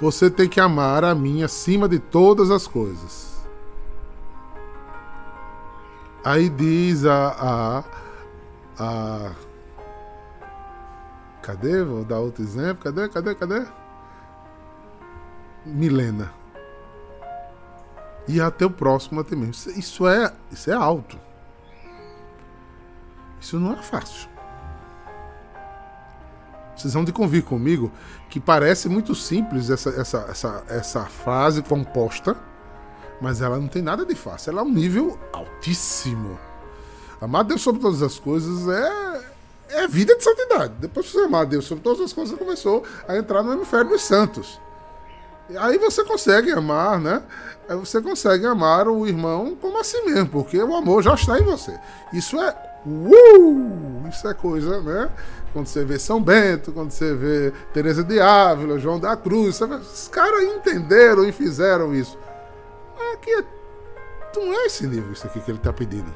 você 0.00 0.28
tem 0.28 0.48
que 0.48 0.60
amar 0.60 1.04
a 1.04 1.14
mim 1.14 1.42
acima 1.42 1.88
de 1.88 1.98
todas 1.98 2.50
as 2.50 2.66
coisas. 2.66 3.34
Aí 6.24 6.48
diz 6.48 7.04
a. 7.04 7.84
a, 8.78 8.82
a 8.82 9.32
cadê? 11.42 11.84
Vou 11.84 12.04
dar 12.04 12.18
outro 12.18 12.42
exemplo. 12.42 12.82
Cadê? 12.82 13.08
Cadê? 13.08 13.34
Cadê? 13.34 13.83
Milena. 15.64 16.32
E 18.26 18.40
até 18.40 18.64
o 18.64 18.70
próximo 18.70 19.20
até 19.20 19.36
mesmo. 19.36 19.72
Isso 19.76 20.06
é, 20.06 20.32
isso 20.50 20.70
é 20.70 20.74
alto. 20.74 21.18
Isso 23.40 23.58
não 23.60 23.72
é 23.74 23.82
fácil. 23.82 24.28
Vocês 26.74 26.92
vão 26.92 27.04
de 27.04 27.12
convir 27.12 27.44
comigo 27.44 27.92
que 28.28 28.40
parece 28.40 28.88
muito 28.88 29.14
simples 29.14 29.70
essa, 29.70 29.90
essa, 29.90 30.26
essa, 30.28 30.64
essa 30.68 31.04
frase 31.04 31.62
composta, 31.62 32.36
mas 33.20 33.40
ela 33.40 33.58
não 33.58 33.68
tem 33.68 33.82
nada 33.82 34.04
de 34.04 34.14
fácil. 34.14 34.50
Ela 34.50 34.62
é 34.62 34.64
um 34.64 34.72
nível 34.72 35.18
altíssimo. 35.32 36.38
Amar 37.20 37.44
Deus 37.44 37.62
sobre 37.62 37.80
todas 37.80 38.02
as 38.02 38.18
coisas 38.18 38.66
é, 38.68 39.24
é 39.68 39.88
vida 39.88 40.16
de 40.16 40.24
santidade. 40.24 40.74
Depois 40.78 41.06
que 41.06 41.12
você 41.12 41.20
amar 41.20 41.46
Deus 41.46 41.64
sobre 41.64 41.84
todas 41.84 42.00
as 42.00 42.12
coisas, 42.12 42.36
você 42.36 42.44
começou 42.44 42.82
a 43.06 43.16
entrar 43.16 43.42
no 43.42 43.52
hemisfério 43.52 43.90
dos 43.90 44.02
santos. 44.02 44.60
Aí 45.58 45.78
você 45.78 46.04
consegue 46.04 46.50
amar, 46.52 46.98
né? 46.98 47.22
Aí 47.68 47.76
você 47.76 48.00
consegue 48.00 48.46
amar 48.46 48.88
o 48.88 49.06
irmão 49.06 49.56
como 49.60 49.78
assim 49.78 50.04
mesmo, 50.04 50.28
porque 50.28 50.58
o 50.58 50.74
amor 50.74 51.02
já 51.02 51.14
está 51.14 51.38
em 51.38 51.42
você. 51.42 51.78
Isso 52.12 52.40
é 52.40 52.54
Uh! 52.86 54.06
Isso 54.08 54.28
é 54.28 54.34
coisa, 54.34 54.80
né? 54.82 55.10
Quando 55.52 55.66
você 55.66 55.84
vê 55.84 55.98
São 55.98 56.22
Bento, 56.22 56.72
quando 56.72 56.90
você 56.90 57.14
vê 57.14 57.52
Teresa 57.72 58.04
de 58.04 58.20
Ávila, 58.20 58.78
João 58.78 59.00
da 59.00 59.16
Cruz, 59.16 59.58
vê, 59.58 59.74
os 59.76 60.08
caras 60.08 60.42
entenderam 60.42 61.24
e 61.24 61.32
fizeram 61.32 61.94
isso. 61.94 62.18
Aqui 63.14 63.30
é, 63.30 63.44
não 64.36 64.52
é 64.52 64.66
esse 64.66 64.86
nível 64.86 65.12
isso 65.12 65.26
aqui 65.26 65.40
que 65.40 65.50
ele 65.50 65.58
está 65.58 65.72
pedindo. 65.72 66.12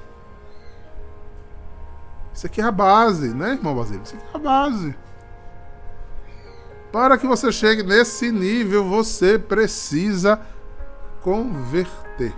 Isso 2.35 2.47
aqui 2.47 2.61
é 2.61 2.64
a 2.64 2.73
base, 2.73 3.29
né, 3.33 3.53
irmão 3.53 3.75
Basílio? 3.75 4.03
Isso 4.05 4.17
aqui 4.17 4.25
é 4.35 4.37
a 4.37 4.38
base. 4.38 4.95
Para 6.92 7.18
que 7.18 7.27
você 7.27 7.53
chegue 7.53 7.83
nesse 7.83 8.33
nível, 8.33 8.85
você 8.85 9.38
precisa 9.38 10.40
converter. 11.20 12.35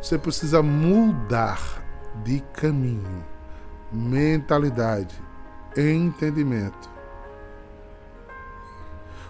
Você 0.00 0.16
precisa 0.16 0.62
mudar 0.62 1.82
de 2.22 2.40
caminho, 2.54 3.24
mentalidade, 3.92 5.20
entendimento. 5.76 6.88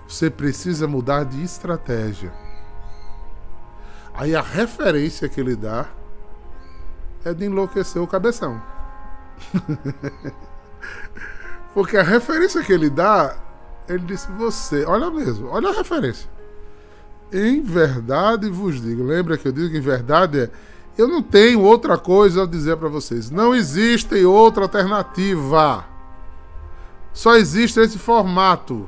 Você 0.06 0.28
precisa 0.28 0.86
mudar 0.86 1.24
de 1.24 1.42
estratégia. 1.42 2.32
Aí 4.12 4.34
a 4.34 4.42
referência 4.42 5.28
que 5.28 5.40
ele 5.40 5.56
dá 5.56 5.86
é 7.24 7.32
de 7.32 7.46
enlouquecer 7.46 8.02
o 8.02 8.06
cabeção. 8.06 8.60
Porque 11.72 11.96
a 11.96 12.02
referência 12.02 12.62
que 12.62 12.72
ele 12.72 12.90
dá, 12.90 13.36
ele 13.90 14.04
disse: 14.04 14.30
Você, 14.32 14.84
olha 14.84 15.10
mesmo, 15.10 15.48
olha 15.48 15.70
a 15.70 15.72
referência. 15.72 16.28
Em 17.32 17.60
verdade 17.60 18.48
vos 18.48 18.80
digo. 18.80 19.02
Lembra 19.04 19.36
que 19.36 19.48
eu 19.48 19.52
digo 19.52 19.70
que 19.70 19.78
em 19.78 19.82
verdade 19.82 20.40
é 20.40 20.50
eu 21.00 21.08
não 21.08 21.22
tenho 21.22 21.62
outra 21.62 21.96
coisa 21.96 22.42
a 22.42 22.46
dizer 22.46 22.76
para 22.76 22.88
vocês. 22.88 23.30
Não 23.30 23.54
existe 23.54 24.22
outra 24.24 24.64
alternativa. 24.64 25.84
Só 27.12 27.36
existe 27.36 27.80
esse 27.80 27.98
formato. 27.98 28.86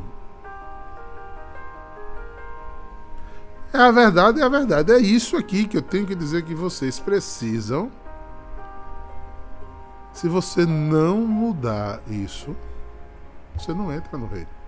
É 3.72 3.78
a 3.78 3.90
verdade, 3.90 4.40
é 4.40 4.44
a 4.44 4.48
verdade. 4.48 4.92
É 4.92 4.98
isso 4.98 5.36
aqui 5.36 5.66
que 5.66 5.78
eu 5.78 5.82
tenho 5.82 6.06
que 6.06 6.14
dizer 6.14 6.42
que 6.42 6.54
vocês 6.54 6.98
precisam. 6.98 7.90
Se 10.12 10.28
você 10.28 10.66
não 10.66 11.22
mudar 11.22 12.02
isso, 12.06 12.54
você 13.56 13.72
não 13.72 13.90
entra 13.90 14.18
no 14.18 14.26
reino. 14.26 14.61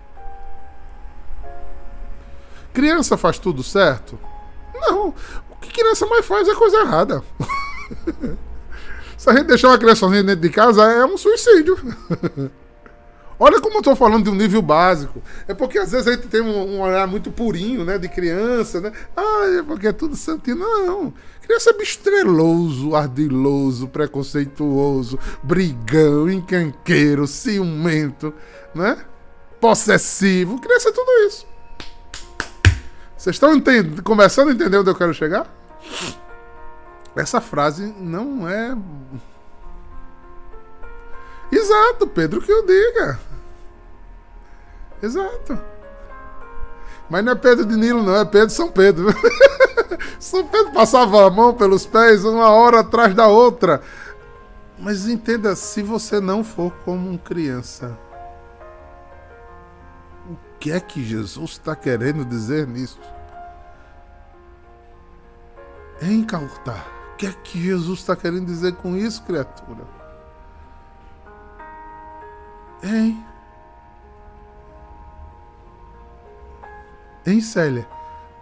Criança 2.75 3.17
faz 3.17 3.39
tudo 3.39 3.63
certo? 3.63 4.19
Não 4.75 5.13
que 5.65 5.71
criança 5.71 6.05
mais 6.05 6.25
faz 6.25 6.47
é 6.47 6.55
coisa 6.55 6.77
errada. 6.81 7.23
Se 9.17 9.29
a 9.29 9.33
gente 9.33 9.47
deixar 9.47 9.69
uma 9.69 9.77
criança 9.77 10.07
dentro 10.09 10.35
de 10.35 10.49
casa, 10.49 10.83
é 10.83 11.05
um 11.05 11.17
suicídio. 11.17 11.77
Olha 13.37 13.59
como 13.59 13.75
eu 13.75 13.79
estou 13.79 13.95
falando 13.97 14.23
de 14.23 14.29
um 14.29 14.35
nível 14.35 14.61
básico. 14.61 15.21
É 15.45 15.53
porque 15.53 15.77
às 15.77 15.91
vezes 15.91 16.07
a 16.07 16.11
gente 16.13 16.27
tem 16.27 16.41
um, 16.41 16.75
um, 16.75 16.81
olhar 16.81 17.05
muito 17.05 17.29
purinho, 17.29 17.83
né? 17.83 17.97
De 17.97 18.07
criança, 18.07 18.79
né? 18.79 18.93
Ah, 19.15 19.45
é 19.59 19.63
porque 19.63 19.87
é 19.87 19.91
tudo 19.91 20.15
santinho. 20.15 20.57
Não. 20.57 21.13
Criança 21.41 21.71
é 21.71 21.73
bestreloso, 21.73 22.95
ardiloso, 22.95 23.89
preconceituoso, 23.89 25.19
brigão, 25.43 26.29
encanqueiro, 26.29 27.27
ciumento, 27.27 28.33
né? 28.73 28.97
Possessivo. 29.59 30.59
Criança 30.61 30.89
é 30.89 30.93
tudo 30.93 31.11
isso. 31.27 31.45
Vocês 33.25 33.37
estão 33.37 33.59
começando 34.03 34.49
a 34.49 34.51
entender 34.51 34.77
onde 34.77 34.91
eu 34.91 34.93
quero 34.93 35.11
chegar? 35.11 35.47
Essa 37.15 37.41
frase 37.41 37.91
não 37.97 38.47
é. 38.47 38.77
Exato, 41.51 42.05
Pedro 42.05 42.39
que 42.39 42.51
eu 42.51 42.63
diga. 42.67 43.19
Exato. 45.01 45.59
Mas 47.09 47.25
não 47.25 47.31
é 47.31 47.35
Pedro 47.35 47.65
de 47.65 47.75
Nilo, 47.75 48.03
não, 48.03 48.15
é 48.15 48.25
Pedro 48.25 48.45
de 48.45 48.53
São 48.53 48.69
Pedro. 48.69 49.07
São 50.21 50.45
Pedro 50.45 50.71
passava 50.71 51.25
a 51.25 51.31
mão 51.31 51.51
pelos 51.51 51.83
pés 51.83 52.23
uma 52.23 52.51
hora 52.51 52.81
atrás 52.81 53.15
da 53.15 53.27
outra. 53.27 53.81
Mas 54.77 55.07
entenda, 55.07 55.55
se 55.55 55.81
você 55.81 56.19
não 56.19 56.43
for 56.43 56.71
como 56.85 57.09
um 57.09 57.17
criança, 57.17 57.97
o 60.29 60.37
que 60.59 60.71
é 60.71 60.79
que 60.79 61.03
Jesus 61.03 61.53
está 61.53 61.75
querendo 61.75 62.23
dizer 62.23 62.67
nisso? 62.67 63.14
Hein, 66.01 66.23
Caltar? 66.25 66.85
O 67.13 67.15
que 67.17 67.27
é 67.27 67.31
que 67.31 67.61
Jesus 67.61 67.99
está 67.99 68.15
querendo 68.15 68.45
dizer 68.45 68.75
com 68.75 68.95
isso, 68.95 69.23
criatura? 69.23 69.85
Hein? 72.83 73.25
Hein, 77.25 77.41
Célia? 77.41 77.87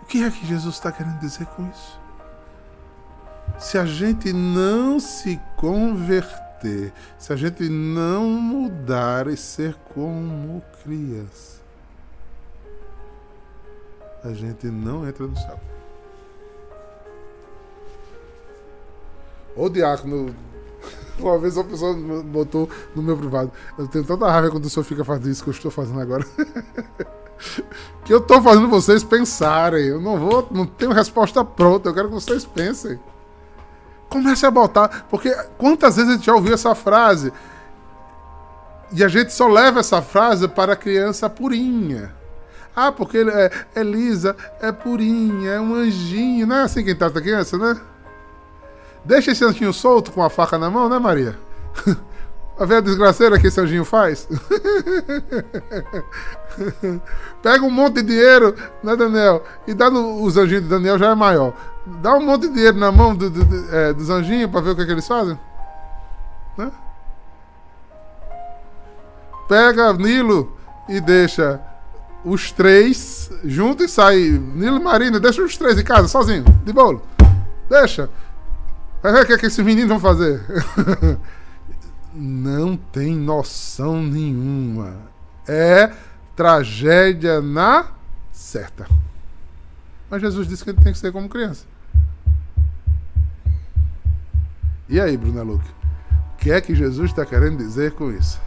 O 0.01 0.05
que 0.05 0.23
é 0.23 0.29
que 0.29 0.45
Jesus 0.45 0.75
está 0.75 0.91
querendo 0.91 1.19
dizer 1.19 1.45
com 1.45 1.69
isso? 1.69 1.99
Se 3.57 3.77
a 3.77 3.85
gente 3.85 4.33
não 4.33 4.99
se 4.99 5.39
converter, 5.55 6.91
se 7.17 7.31
a 7.31 7.35
gente 7.35 7.69
não 7.69 8.25
mudar 8.25 9.27
e 9.27 9.37
ser 9.37 9.75
como 9.93 10.61
criança, 10.83 11.61
a 14.23 14.33
gente 14.33 14.67
não 14.67 15.07
entra 15.07 15.27
no 15.27 15.37
céu. 15.37 15.72
Ô 19.55 19.69
diácono, 19.69 20.35
uma 21.19 21.37
vez 21.37 21.55
uma 21.55 21.63
pessoa 21.63 21.93
botou 22.23 22.69
no 22.95 23.01
meu 23.01 23.17
privado. 23.17 23.51
Eu 23.77 23.87
tenho 23.87 24.03
tanta 24.03 24.29
raiva 24.29 24.49
quando 24.49 24.65
o 24.65 24.69
senhor 24.69 24.83
fica 24.83 25.03
fazendo 25.03 25.29
isso 25.29 25.43
que 25.43 25.49
eu 25.49 25.53
estou 25.53 25.71
fazendo 25.71 25.99
agora. 25.99 26.25
que 28.03 28.13
eu 28.13 28.19
estou 28.19 28.41
fazendo 28.41 28.67
vocês 28.67 29.03
pensarem. 29.03 29.85
Eu 29.85 30.01
não 30.01 30.17
vou, 30.17 30.47
não 30.51 30.65
tenho 30.65 30.91
resposta 30.91 31.43
pronta. 31.43 31.89
Eu 31.89 31.93
quero 31.93 32.07
que 32.07 32.13
vocês 32.13 32.45
pensem. 32.45 32.99
Comece 34.09 34.45
a 34.45 34.51
botar, 34.51 35.07
porque 35.09 35.31
quantas 35.57 35.95
vezes 35.95 36.11
a 36.11 36.15
gente 36.15 36.25
já 36.27 36.35
ouviu 36.35 36.53
essa 36.53 36.75
frase 36.75 37.33
e 38.91 39.03
a 39.03 39.07
gente 39.07 39.33
só 39.33 39.47
leva 39.47 39.79
essa 39.79 40.03
frase 40.03 40.47
para 40.47 40.73
a 40.73 40.75
criança 40.75 41.27
purinha. 41.27 42.13
Ah, 42.75 42.91
porque 42.91 43.17
é, 43.17 43.79
Elisa 43.79 44.35
é 44.61 44.71
purinha, 44.71 45.51
é 45.51 45.59
um 45.59 45.73
anjinho. 45.73 46.45
Não 46.45 46.57
é 46.57 46.61
assim 46.61 46.83
quem 46.83 46.95
trata 46.95 47.19
a 47.19 47.21
criança, 47.21 47.57
né? 47.57 47.79
Deixa 49.05 49.31
esse 49.31 49.43
anjinho 49.43 49.73
solto 49.73 50.11
com 50.11 50.23
a 50.23 50.29
faca 50.29 50.57
na 50.57 50.69
mão, 50.69 50.87
né, 50.87 50.97
Maria? 50.99 51.37
Pra 52.55 52.67
ver 52.67 52.75
a 52.75 52.81
desgraceira 52.81 53.39
que 53.39 53.47
esse 53.47 53.59
anjinho 53.59 53.83
faz? 53.83 54.27
Pega 57.41 57.65
um 57.65 57.71
monte 57.71 57.95
de 57.95 58.03
dinheiro, 58.03 58.55
né, 58.83 58.95
Daniel? 58.95 59.43
E 59.65 59.73
dá 59.73 59.89
no, 59.89 60.21
os 60.21 60.37
anjinhos 60.37 60.63
de 60.63 60.69
Daniel 60.69 60.99
já 60.99 61.09
é 61.09 61.15
maior. 61.15 61.53
Dá 61.85 62.15
um 62.15 62.23
monte 62.23 62.43
de 62.47 62.53
dinheiro 62.53 62.77
na 62.77 62.91
mão 62.91 63.15
do, 63.15 63.29
do, 63.29 63.43
do, 63.43 63.75
é, 63.75 63.91
dos 63.91 64.09
anjinhos 64.09 64.51
pra 64.51 64.61
ver 64.61 64.69
o 64.69 64.75
que, 64.75 64.83
é 64.83 64.85
que 64.85 64.91
eles 64.91 65.07
fazem. 65.07 65.37
Né? 66.55 66.71
Pega 69.49 69.91
Nilo 69.93 70.55
e 70.87 71.01
deixa 71.01 71.59
os 72.23 72.51
três 72.51 73.31
juntos 73.43 73.85
e 73.85 73.89
sai. 73.89 74.17
Nilo 74.19 74.77
e 74.77 74.83
Marina, 74.83 75.19
deixa 75.19 75.41
os 75.41 75.57
três 75.57 75.77
em 75.79 75.83
casa, 75.83 76.07
sozinho, 76.07 76.45
de 76.63 76.71
bolo. 76.71 77.01
Deixa. 77.67 78.09
O 79.21 79.25
que, 79.25 79.33
é 79.33 79.37
que 79.37 79.45
esses 79.47 79.63
meninos 79.63 79.89
vão 79.89 79.99
fazer. 79.99 80.41
Não 82.15 82.77
tem 82.77 83.15
noção 83.15 84.01
nenhuma. 84.01 84.95
É 85.45 85.91
tragédia 86.35 87.41
na 87.41 87.87
certa. 88.31 88.87
Mas 90.09 90.21
Jesus 90.21 90.47
disse 90.47 90.63
que 90.63 90.69
ele 90.69 90.81
tem 90.81 90.93
que 90.93 90.99
ser 90.99 91.11
como 91.11 91.27
criança. 91.27 91.65
E 94.87 95.01
aí, 95.01 95.17
Bruna 95.17 95.41
Luque? 95.41 95.67
O 96.33 96.37
que 96.37 96.51
é 96.51 96.61
que 96.61 96.75
Jesus 96.75 97.09
está 97.11 97.25
querendo 97.25 97.57
dizer 97.57 97.91
com 97.93 98.11
isso? 98.11 98.39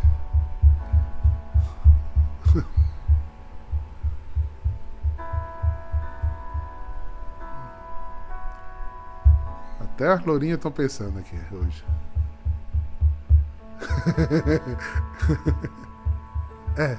Até 9.96 10.12
as 10.12 10.24
lourinhas 10.26 10.58
estão 10.58 10.70
pensando 10.70 11.18
aqui 11.18 11.34
hoje. 11.50 11.82
é. 16.76 16.98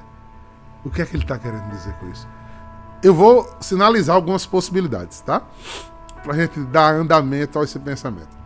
O 0.84 0.90
que 0.90 1.02
é 1.02 1.06
que 1.06 1.14
ele 1.14 1.22
está 1.22 1.38
querendo 1.38 1.70
dizer 1.70 1.92
com 1.94 2.10
isso? 2.10 2.26
Eu 3.00 3.14
vou 3.14 3.48
sinalizar 3.60 4.16
algumas 4.16 4.44
possibilidades, 4.44 5.20
tá? 5.20 5.44
Para 6.24 6.32
a 6.32 6.36
gente 6.36 6.58
dar 6.64 6.94
andamento 6.94 7.60
a 7.60 7.62
esse 7.62 7.78
pensamento. 7.78 8.36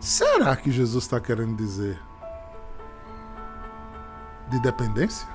Será 0.00 0.56
que 0.56 0.72
Jesus 0.72 1.04
está 1.04 1.20
querendo 1.20 1.54
dizer 1.54 2.02
de 4.48 4.58
dependência? 4.58 5.28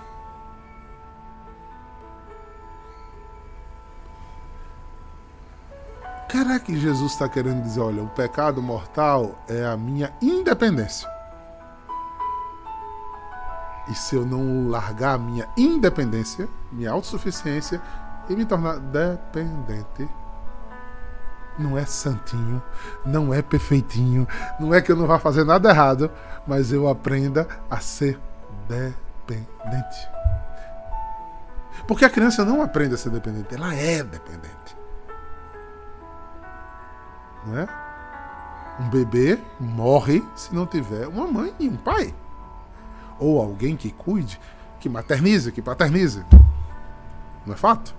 Será 6.32 6.58
que 6.62 6.80
Jesus 6.80 7.12
está 7.12 7.28
querendo 7.28 7.62
dizer, 7.62 7.82
olha, 7.82 8.02
o 8.02 8.08
pecado 8.08 8.62
mortal 8.62 9.36
é 9.50 9.66
a 9.66 9.76
minha 9.76 10.14
independência? 10.22 11.06
E 13.90 13.94
se 13.94 14.16
eu 14.16 14.26
não 14.26 14.70
largar 14.70 15.16
a 15.16 15.18
minha 15.18 15.46
independência, 15.58 16.48
minha 16.72 16.90
autossuficiência 16.90 17.82
e 18.30 18.36
me 18.36 18.46
tornar 18.46 18.78
dependente, 18.80 20.08
não 21.60 21.78
é 21.78 21.86
santinho, 21.86 22.64
não 23.06 23.34
é 23.34 23.42
perfeitinho, 23.42 24.26
não 24.58 24.74
é 24.74 24.82
que 24.82 24.90
eu 24.90 24.96
não 24.96 25.08
vá 25.08 25.20
fazer 25.20 25.44
nada 25.44 25.70
errado, 25.70 26.10
mas 26.48 26.72
eu 26.72 26.88
aprenda 26.88 27.46
a 27.70 27.82
ser 27.82 28.18
dependente. 28.70 30.10
Porque 31.86 32.06
a 32.06 32.10
criança 32.10 32.46
não 32.46 32.62
aprende 32.62 32.96
a 32.96 32.98
ser 32.98 33.10
dependente, 33.10 33.54
ela 33.54 33.76
é 33.76 34.02
dependente. 34.02 34.61
Né? 37.46 37.68
Um 38.80 38.90
bebê 38.90 39.40
morre 39.60 40.24
se 40.36 40.54
não 40.54 40.66
tiver 40.66 41.08
uma 41.08 41.28
mãe 41.28 41.54
e 41.60 41.68
um 41.68 41.76
pai. 41.76 42.14
Ou 43.20 43.40
alguém 43.42 43.76
que 43.76 43.92
cuide, 43.92 44.40
que 44.80 44.90
maternize, 44.90 45.52
que 45.52 45.62
paternize. 45.62 46.26
Não 47.46 47.54
é 47.54 47.58
fato? 47.58 47.94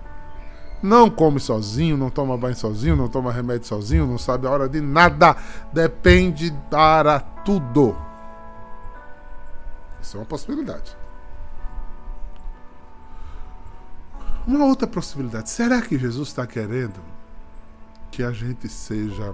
Não 0.81 1.09
come 1.09 1.39
sozinho, 1.39 1.95
não 1.95 2.09
toma 2.09 2.37
banho 2.37 2.55
sozinho, 2.55 2.95
não 2.95 3.07
toma 3.07 3.31
remédio 3.31 3.65
sozinho, 3.65 4.05
não 4.05 4.17
sabe 4.17 4.47
a 4.47 4.49
hora 4.49 4.67
de 4.67 4.81
nada. 4.81 5.35
Depende 5.71 6.53
para 6.69 7.21
tudo. 7.21 7.95
Isso 10.01 10.17
é 10.17 10.19
uma 10.19 10.25
possibilidade. 10.25 10.97
Uma 14.45 14.65
outra 14.65 14.85
possibilidade. 14.85 15.49
Será 15.49 15.81
que 15.81 15.97
Jesus 15.97 16.27
está 16.27 16.45
querendo 16.45 16.99
que 18.13 18.21
a 18.21 18.31
gente 18.31 18.69
seja 18.69 19.33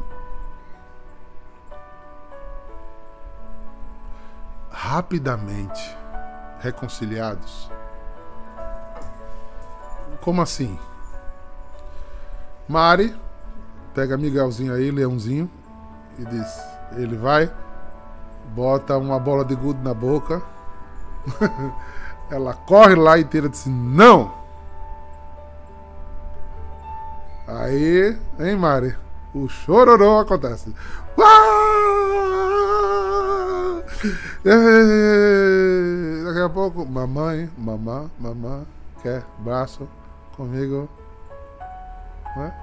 rapidamente 4.71 5.97
reconciliados. 6.61 7.69
Como 10.21 10.41
assim? 10.41 10.79
Mari 12.69 13.13
pega 13.93 14.17
Miguelzinho 14.17 14.73
aí, 14.73 14.89
Leãozinho, 14.89 15.51
e 16.17 16.23
diz: 16.23 16.61
ele 16.95 17.17
vai, 17.17 17.53
bota 18.55 18.97
uma 18.97 19.19
bola 19.19 19.43
de 19.43 19.55
gude 19.55 19.83
na 19.83 19.93
boca. 19.93 20.41
Ela 22.31 22.53
corre 22.53 22.95
lá 22.95 23.17
e 23.17 23.25
tira 23.25 23.47
e 23.47 23.49
diz: 23.49 23.65
Não! 23.65 24.33
Aí, 27.49 28.15
hein, 28.39 28.55
Mari? 28.55 28.95
O 29.33 29.49
chororô 29.49 30.19
acontece. 30.19 30.71
Daqui 36.25 36.41
a 36.45 36.49
pouco, 36.53 36.85
mamãe, 36.85 37.49
mamã, 37.57 38.11
mamã, 38.19 38.65
quer 39.01 39.23
braço 39.39 39.89
comigo? 40.37 40.87
Né? 42.37 42.53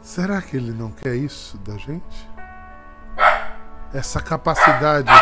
Será 0.00 0.40
que 0.40 0.56
ele 0.56 0.72
não 0.72 0.90
quer 0.90 1.14
isso 1.14 1.58
da 1.58 1.76
gente? 1.76 2.30
Essa 3.92 4.20
capacidade 4.20 5.12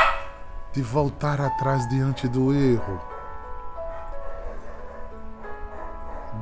de 0.72 0.80
voltar 0.82 1.40
atrás 1.40 1.88
diante 1.88 2.28
do 2.28 2.54
erro 2.54 3.11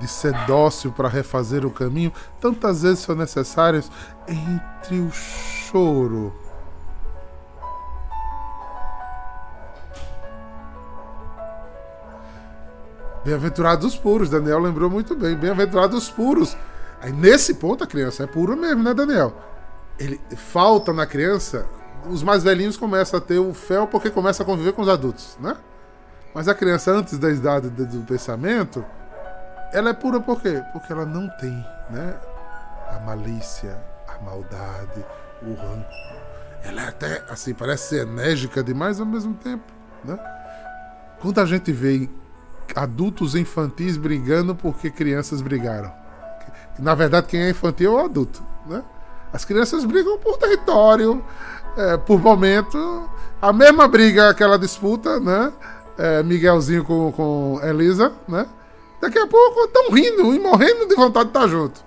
de 0.00 0.08
ser 0.08 0.32
dócil 0.46 0.90
para 0.90 1.08
refazer 1.08 1.66
o 1.66 1.70
caminho, 1.70 2.12
tantas 2.40 2.82
vezes 2.82 3.00
são 3.00 3.14
necessários 3.14 3.90
entre 4.26 4.98
o 4.98 5.10
choro. 5.12 6.32
Bem-aventurados 13.22 13.84
os 13.84 13.96
puros, 13.96 14.30
Daniel 14.30 14.58
lembrou 14.58 14.88
muito 14.88 15.14
bem. 15.14 15.36
Bem-aventurados 15.36 16.04
os 16.04 16.10
puros. 16.10 16.56
Aí 17.02 17.12
nesse 17.12 17.54
ponto 17.54 17.84
a 17.84 17.86
criança 17.86 18.24
é 18.24 18.26
pura 18.26 18.56
mesmo, 18.56 18.82
né, 18.82 18.94
Daniel? 18.94 19.34
Ele 19.98 20.18
falta 20.34 20.92
na 20.94 21.06
criança, 21.06 21.66
os 22.08 22.22
mais 22.22 22.42
velhinhos 22.42 22.78
começam 22.78 23.18
a 23.18 23.20
ter 23.20 23.38
o 23.38 23.52
fel 23.52 23.86
porque 23.86 24.08
começa 24.08 24.42
a 24.42 24.46
conviver 24.46 24.72
com 24.72 24.80
os 24.80 24.88
adultos, 24.88 25.36
né? 25.38 25.54
Mas 26.34 26.48
a 26.48 26.54
criança 26.54 26.90
antes 26.92 27.18
da 27.18 27.30
idade 27.30 27.68
do 27.68 28.06
pensamento, 28.06 28.82
ela 29.72 29.90
é 29.90 29.92
pura 29.92 30.20
por 30.20 30.40
quê? 30.40 30.62
Porque 30.72 30.92
ela 30.92 31.06
não 31.06 31.28
tem, 31.38 31.64
né? 31.90 32.16
A 32.94 33.00
malícia, 33.00 33.78
a 34.08 34.22
maldade, 34.22 35.04
o 35.42 35.54
rancor. 35.54 36.20
Ela 36.62 36.82
é 36.82 36.88
até, 36.88 37.22
assim, 37.28 37.54
parece 37.54 37.88
ser 37.88 38.06
enérgica 38.06 38.62
demais 38.62 39.00
ao 39.00 39.06
mesmo 39.06 39.34
tempo, 39.34 39.64
né? 40.04 40.18
Quando 41.20 41.38
a 41.40 41.44
gente 41.44 41.72
vê 41.72 42.08
adultos 42.74 43.34
infantis 43.34 43.96
brigando 43.96 44.54
porque 44.54 44.90
crianças 44.90 45.40
brigaram. 45.40 45.92
Na 46.78 46.94
verdade, 46.94 47.26
quem 47.26 47.42
é 47.42 47.50
infantil 47.50 47.98
é 47.98 48.02
o 48.02 48.04
adulto, 48.04 48.42
né? 48.66 48.82
As 49.32 49.44
crianças 49.44 49.84
brigam 49.84 50.18
por 50.18 50.36
território, 50.38 51.24
é, 51.76 51.96
por 51.96 52.20
momento. 52.20 53.08
A 53.40 53.52
mesma 53.52 53.86
briga, 53.86 54.28
aquela 54.28 54.58
disputa, 54.58 55.20
né? 55.20 55.52
É, 55.96 56.22
Miguelzinho 56.22 56.84
com, 56.84 57.12
com 57.12 57.60
Elisa, 57.62 58.12
né? 58.26 58.46
Daqui 59.00 59.18
a 59.18 59.26
pouco 59.26 59.64
estão 59.64 59.90
rindo 59.90 60.34
e 60.34 60.38
morrendo 60.38 60.86
de 60.86 60.94
vontade 60.94 61.30
de 61.30 61.36
estar 61.36 61.48
junto. 61.48 61.82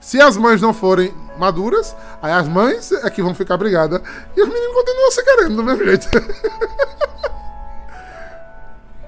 Se 0.00 0.20
as 0.20 0.36
mães 0.36 0.60
não 0.60 0.74
forem 0.74 1.14
maduras, 1.38 1.96
aí 2.22 2.32
as 2.32 2.48
mães 2.48 2.92
é 2.92 3.10
que 3.10 3.22
vão 3.22 3.34
ficar 3.34 3.56
brigadas. 3.56 4.00
E 4.36 4.42
os 4.42 4.48
meninos 4.48 4.74
continuam 4.74 5.10
se 5.10 5.24
querendo 5.24 5.56
do 5.56 5.64
mesmo 5.64 5.84
jeito. 5.84 6.08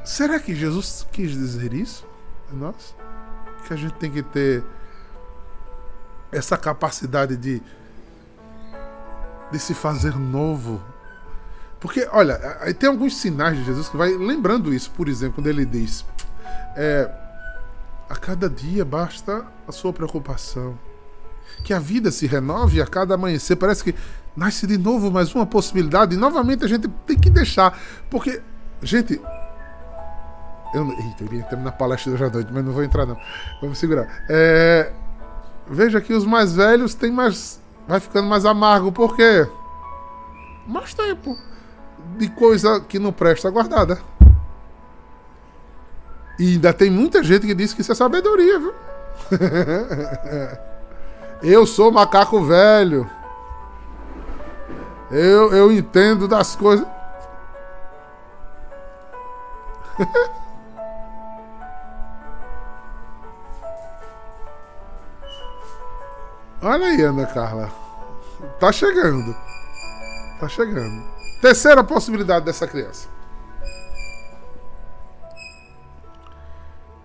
Será 0.05 0.39
que 0.39 0.55
Jesus 0.55 1.07
quis 1.13 1.31
dizer 1.31 1.73
isso 1.73 2.05
a 2.51 2.55
nós? 2.55 2.95
Que 3.67 3.73
a 3.73 3.77
gente 3.77 3.95
tem 3.95 4.11
que 4.11 4.23
ter 4.23 4.63
essa 6.31 6.57
capacidade 6.57 7.37
de, 7.37 7.63
de 9.51 9.59
se 9.59 9.75
fazer 9.75 10.17
novo. 10.17 10.83
Porque, 11.79 12.09
olha, 12.13 12.59
aí 12.61 12.75
tem 12.75 12.89
alguns 12.89 13.17
sinais 13.17 13.57
de 13.57 13.65
Jesus 13.65 13.89
que 13.89 13.97
vai 13.97 14.11
lembrando 14.11 14.75
isso. 14.75 14.91
Por 14.91 15.09
exemplo, 15.09 15.37
quando 15.37 15.47
ele 15.47 15.65
diz: 15.65 16.05
é, 16.77 17.11
A 18.13 18.17
cada 18.17 18.47
dia 18.47 18.85
basta 18.85 19.43
a 19.67 19.73
sua 19.73 19.91
preocupação. 19.91 20.79
Que 21.65 21.73
a 21.73 21.79
vida 21.79 22.11
se 22.11 22.27
renove 22.27 22.83
a 22.83 22.87
cada 22.87 23.15
amanhecer. 23.15 23.57
Parece 23.57 23.83
que 23.83 23.95
nasce 24.37 24.67
de 24.67 24.77
novo 24.77 25.11
mais 25.11 25.35
uma 25.35 25.47
possibilidade. 25.47 26.15
E 26.15 26.19
novamente 26.19 26.63
a 26.63 26.69
gente 26.69 26.89
tem 27.07 27.19
que 27.19 27.31
deixar. 27.31 27.81
Porque, 28.11 28.43
gente, 28.83 29.19
eu, 30.75 30.91
eita, 30.91 31.25
eu 31.25 31.33
ia 31.33 31.41
entrar 31.41 31.57
na 31.57 31.73
palestra 31.73 32.13
hoje 32.13 32.23
à 32.23 32.29
noite, 32.29 32.51
mas 32.53 32.63
não 32.63 32.73
vou 32.73 32.85
entrar 32.85 33.07
não. 33.07 33.17
Vamos 33.63 33.79
segurar. 33.79 34.07
É, 34.29 34.93
veja 35.67 35.99
que 35.99 36.13
os 36.13 36.27
mais 36.27 36.55
velhos 36.55 36.93
têm 36.95 37.11
mais. 37.11 37.63
Vai 37.89 37.99
ficando 37.99 38.29
mais 38.29 38.45
amargo, 38.45 38.93
por 38.93 39.17
quê? 39.17 39.49
Mais 40.67 40.93
tempo 40.93 41.35
de 42.19 42.29
coisa 42.29 42.79
que 42.79 42.99
não 42.99 43.11
presta 43.11 43.49
guardada. 43.49 43.99
E 46.39 46.55
ainda 46.55 46.73
tem 46.73 46.91
muita 46.91 47.23
gente 47.23 47.47
que 47.47 47.55
diz 47.55 47.75
que 47.75 47.83
isso 47.83 47.93
é 47.93 47.95
sabedoria, 47.95 48.59
viu? 48.59 48.75
eu 51.43 51.67
sou 51.67 51.93
macaco 51.93 52.43
velho. 52.45 53.07
Eu, 55.11 55.53
eu 55.53 55.71
entendo 55.71 56.27
das 56.27 56.57
coisas. 56.57 56.87
Olha 66.63 66.87
aí, 66.87 67.03
Ana 67.03 67.27
Carla. 67.27 67.71
Tá 68.59 68.73
chegando. 68.73 69.37
Tá 70.41 70.49
chegando. 70.49 71.05
Terceira 71.41 71.85
possibilidade 71.85 72.45
dessa 72.45 72.67
criança. 72.67 73.12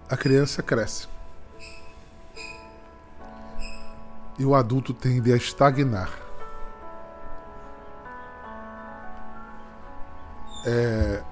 A 0.10 0.15
criança 0.15 0.63
cresce. 0.63 1.08
E 4.39 4.46
o 4.46 4.56
adulto 4.56 4.93
tende 4.93 5.34
a 5.34 5.36
estagnar. 5.36 6.10
É, 10.65 11.24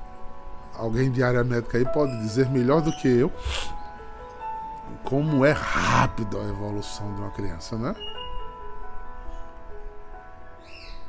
alguém 0.76 1.12
de 1.12 1.24
área 1.24 1.44
médica 1.44 1.78
aí 1.78 1.86
pode 1.86 2.18
dizer 2.20 2.50
melhor 2.50 2.82
do 2.82 2.92
que 2.92 3.08
eu 3.08 3.32
como 5.04 5.46
é 5.46 5.52
rápido 5.52 6.40
a 6.40 6.44
evolução 6.44 7.14
de 7.14 7.22
uma 7.22 7.32
criança, 7.32 7.78
né? 7.78 7.96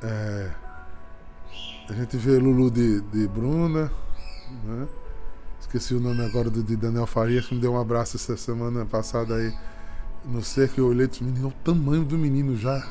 É, 0.02 0.50
a 1.88 1.92
gente 1.94 2.16
vê 2.16 2.38
Lulu 2.38 2.70
de, 2.70 3.00
de 3.00 3.26
Bruna, 3.26 3.90
né? 4.64 4.86
Esqueci 5.66 5.94
o 5.94 6.00
nome 6.00 6.24
agora 6.24 6.48
do, 6.48 6.62
de 6.62 6.76
Daniel 6.76 7.08
Farias, 7.08 7.46
que 7.46 7.54
me 7.56 7.60
deu 7.60 7.72
um 7.72 7.80
abraço 7.80 8.16
essa 8.16 8.36
semana 8.36 8.86
passada 8.86 9.34
aí 9.34 9.52
no 10.24 10.40
cerco. 10.40 10.80
Eu 10.80 10.86
olhei 10.86 11.08
disse: 11.08 11.24
Menino, 11.24 11.48
o 11.48 11.52
tamanho 11.64 12.04
do 12.04 12.16
menino 12.16 12.56
já. 12.56 12.86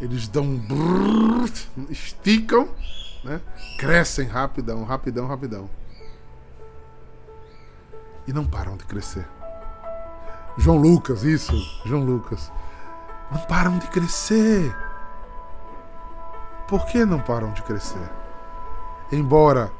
Eles 0.00 0.26
dão 0.26 0.42
um 0.42 0.56
brrr, 0.56 1.50
esticam, 1.90 2.66
né? 3.22 3.42
Crescem 3.78 4.26
rapidão, 4.26 4.84
rapidão, 4.84 5.26
rapidão. 5.26 5.68
E 8.26 8.32
não 8.32 8.46
param 8.46 8.78
de 8.78 8.84
crescer. 8.86 9.28
João 10.56 10.78
Lucas, 10.78 11.24
isso, 11.24 11.52
João 11.84 12.02
Lucas. 12.02 12.50
Não 13.30 13.40
param 13.42 13.78
de 13.78 13.86
crescer. 13.88 14.74
Por 16.66 16.86
que 16.86 17.04
não 17.04 17.20
param 17.20 17.52
de 17.52 17.62
crescer? 17.62 18.10
Embora 19.12 19.70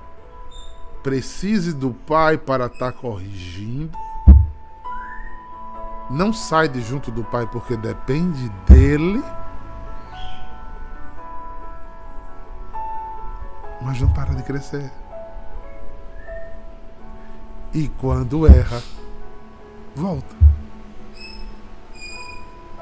precise 1.06 1.72
do 1.72 1.92
pai 1.92 2.36
para 2.36 2.66
estar 2.66 2.90
tá 2.90 2.98
corrigindo, 2.98 3.96
não 6.10 6.32
sai 6.32 6.68
de 6.68 6.82
junto 6.82 7.12
do 7.12 7.22
pai 7.22 7.46
porque 7.46 7.76
depende 7.76 8.48
dele, 8.68 9.22
mas 13.80 14.00
não 14.00 14.12
para 14.12 14.34
de 14.34 14.42
crescer. 14.42 14.90
E 17.72 17.86
quando 17.86 18.44
erra, 18.44 18.82
volta 19.94 20.34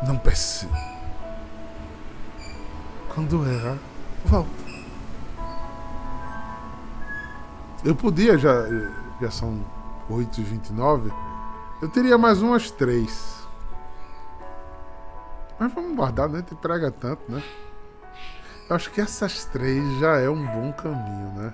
não 0.02 0.16
percebe. 0.16 0.72
Quando 3.14 3.46
erra, 3.46 3.78
volta. 4.24 4.63
Eu 7.84 7.94
podia, 7.94 8.38
já, 8.38 8.64
já 9.20 9.30
são 9.30 9.60
8h29, 10.10 11.12
eu 11.82 11.88
teria 11.88 12.16
mais 12.16 12.40
umas 12.40 12.70
três. 12.70 13.44
Mas 15.58 15.72
vamos 15.72 15.94
guardar, 15.94 16.28
né? 16.28 16.42
Te 16.42 16.54
prega 16.54 16.90
tanto, 16.90 17.30
né? 17.30 17.42
Eu 18.68 18.76
acho 18.76 18.90
que 18.90 19.00
essas 19.00 19.44
três 19.44 19.98
já 19.98 20.16
é 20.16 20.28
um 20.28 20.46
bom 20.46 20.72
caminho, 20.72 21.32
né? 21.36 21.52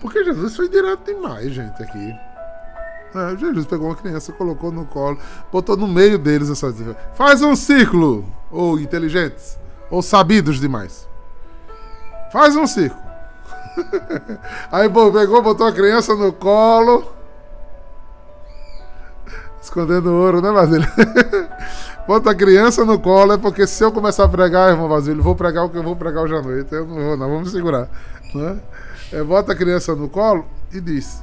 Porque 0.00 0.22
Jesus 0.22 0.54
foi 0.54 0.68
direto 0.68 1.04
demais, 1.04 1.50
gente, 1.52 1.82
aqui. 1.82 2.14
É, 3.14 3.36
Jesus 3.36 3.66
pegou 3.66 3.88
uma 3.88 3.96
criança, 3.96 4.32
colocou 4.32 4.70
no 4.70 4.84
colo, 4.84 5.18
botou 5.50 5.76
no 5.76 5.88
meio 5.88 6.18
deles 6.18 6.50
essa. 6.50 6.72
Faz 7.14 7.42
um 7.42 7.56
círculo! 7.56 8.24
Ou 8.50 8.78
inteligentes, 8.78 9.58
ou 9.90 10.02
sabidos 10.02 10.60
demais. 10.60 11.08
Faz 12.30 12.54
um 12.54 12.66
círculo. 12.66 13.09
Aí 14.70 14.88
pegou, 14.88 15.42
botou 15.42 15.66
a 15.66 15.72
criança 15.72 16.14
no 16.14 16.32
colo. 16.32 17.12
Escondendo 19.60 20.12
ouro, 20.12 20.40
né, 20.40 20.50
Basílio? 20.50 20.88
Bota 22.08 22.30
a 22.30 22.34
criança 22.34 22.84
no 22.84 22.98
colo, 22.98 23.34
é 23.34 23.38
porque 23.38 23.66
se 23.66 23.84
eu 23.84 23.92
começar 23.92 24.24
a 24.24 24.28
pregar, 24.28 24.70
irmão 24.70 24.88
Basílio, 24.88 25.22
vou 25.22 25.36
pregar 25.36 25.64
o 25.64 25.68
que 25.68 25.76
eu 25.76 25.82
vou 25.82 25.94
pregar 25.94 26.24
hoje 26.24 26.34
à 26.34 26.42
noite. 26.42 26.72
Eu 26.74 26.86
não 26.86 26.94
vou, 26.94 27.16
não, 27.16 27.28
vamos 27.28 27.50
segurar. 27.50 27.88
Né? 28.34 28.60
É, 29.12 29.22
bota 29.22 29.52
a 29.52 29.56
criança 29.56 29.94
no 29.94 30.08
colo 30.08 30.46
e 30.72 30.80
diz: 30.80 31.22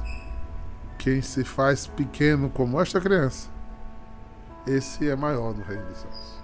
quem 0.98 1.20
se 1.20 1.44
faz 1.44 1.86
pequeno 1.86 2.48
como 2.50 2.80
esta 2.80 3.00
criança, 3.00 3.48
esse 4.66 5.08
é 5.08 5.16
maior 5.16 5.54
no 5.54 5.62
reino 5.62 5.84
dos 5.86 5.98
céus. 5.98 6.38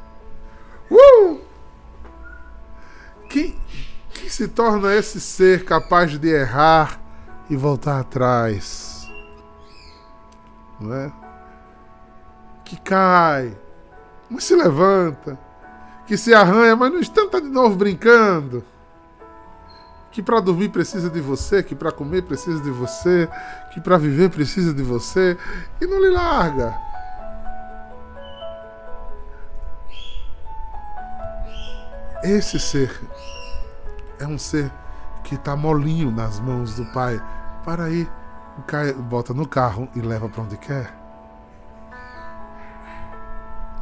Uh! 0.91 1.41
Quem, 3.29 3.57
quem 4.15 4.29
se 4.29 4.49
torna 4.49 4.95
esse 4.95 5.21
ser 5.21 5.65
capaz 5.65 6.19
de 6.19 6.29
errar 6.29 7.01
e 7.51 7.57
voltar 7.57 8.01
atrás? 8.01 9.07
Não 10.81 10.95
é? 10.95 11.25
que 12.65 12.81
cai, 12.81 13.57
mas 14.29 14.45
se 14.45 14.57
levanta, 14.57 15.39
que 16.07 16.17
se 16.17 16.35
arranha, 16.35 16.75
mas 16.75 16.93
no 16.93 16.99
instante 16.99 17.27
está 17.27 17.41
de 17.41 17.49
novo 17.49 17.77
brincando. 17.77 18.65
Que 20.11 20.23
para 20.23 20.41
dormir 20.41 20.69
precisa 20.69 21.11
de 21.11 21.21
você, 21.21 21.63
que 21.63 21.75
para 21.75 21.91
comer 21.91 22.23
precisa 22.23 22.63
de 22.63 22.71
você, 22.71 23.29
que 23.73 23.81
para 23.81 23.99
viver 23.99 24.31
precisa 24.31 24.73
de 24.73 24.83
você 24.83 25.37
e 25.81 25.87
não 25.87 26.01
lhe 26.01 26.11
larga. 26.11 26.79
Esse 32.23 32.59
ser 32.59 32.91
é 34.19 34.27
um 34.27 34.39
ser 34.39 34.71
que 35.23 35.35
está 35.35 35.57
molinho 35.57 36.11
nas 36.11 36.39
mãos 36.39 36.77
do 36.77 36.85
Pai 36.87 37.21
para 37.65 37.91
ir, 37.91 38.11
bota 39.09 39.33
no 39.33 39.49
carro 39.49 39.89
e 39.95 40.01
leva 40.01 40.29
para 40.29 40.43
onde 40.43 40.57
quer. 40.57 40.95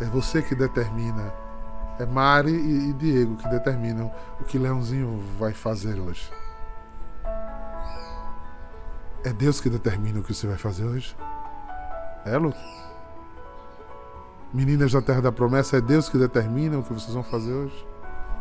É 0.01 0.05
você 0.07 0.43
que 0.43 0.55
determina. 0.55 1.33
É 1.99 2.07
Mari 2.07 2.53
e 2.53 2.93
Diego 2.95 3.37
que 3.37 3.49
determinam 3.49 4.11
o 4.41 4.45
que 4.45 4.59
Leãozinho 4.59 5.23
vai 5.39 5.53
fazer 5.53 6.01
hoje. 6.01 6.31
É 9.25 9.33
Deus 9.33 9.61
que 9.61 9.71
determina 9.71 10.19
o 10.19 10.23
que 10.23 10.35
você 10.35 10.47
vai 10.47 10.57
fazer 10.57 10.85
hoje? 10.85 11.17
É, 12.25 12.37
Luke? 12.37 12.59
Meninas 14.53 14.93
da 14.93 15.01
Terra 15.01 15.23
da 15.23 15.33
Promessa, 15.33 15.77
é 15.77 15.81
Deus 15.81 16.09
que 16.09 16.19
determina 16.19 16.79
o 16.79 16.83
que 16.83 16.93
vocês 16.93 17.15
vão 17.15 17.23
fazer 17.23 17.53
hoje? 17.53 17.87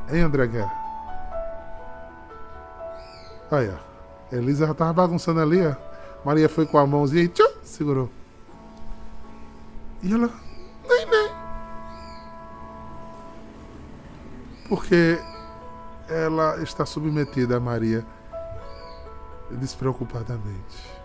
Hein, 0.09 0.21
André 0.21 0.47
Guerra? 0.47 0.80
Aí, 3.51 3.69
ó. 3.69 4.35
Elisa 4.35 4.65
já 4.65 4.73
tava 4.73 4.93
bagunçando 4.93 5.41
ali, 5.41 5.61
ó. 5.67 5.75
Maria 6.23 6.47
foi 6.47 6.65
com 6.65 6.77
a 6.77 6.87
mãozinha 6.87 7.23
e 7.23 7.27
tchau, 7.27 7.51
segurou. 7.63 8.09
E 10.01 10.13
ela, 10.13 10.29
nem, 10.87 11.05
nem. 11.05 11.29
Porque 14.69 15.19
ela 16.07 16.63
está 16.63 16.85
submetida 16.85 17.57
a 17.57 17.59
Maria 17.59 18.05
despreocupadamente. 19.51 21.01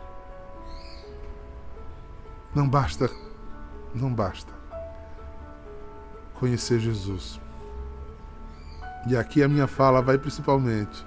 Não 2.54 2.68
basta, 2.68 3.10
não 3.92 4.12
basta 4.14 4.52
conhecer 6.34 6.78
Jesus. 6.78 7.40
E 9.08 9.16
aqui 9.16 9.42
a 9.42 9.48
minha 9.48 9.66
fala 9.66 10.00
vai 10.00 10.16
principalmente 10.16 11.04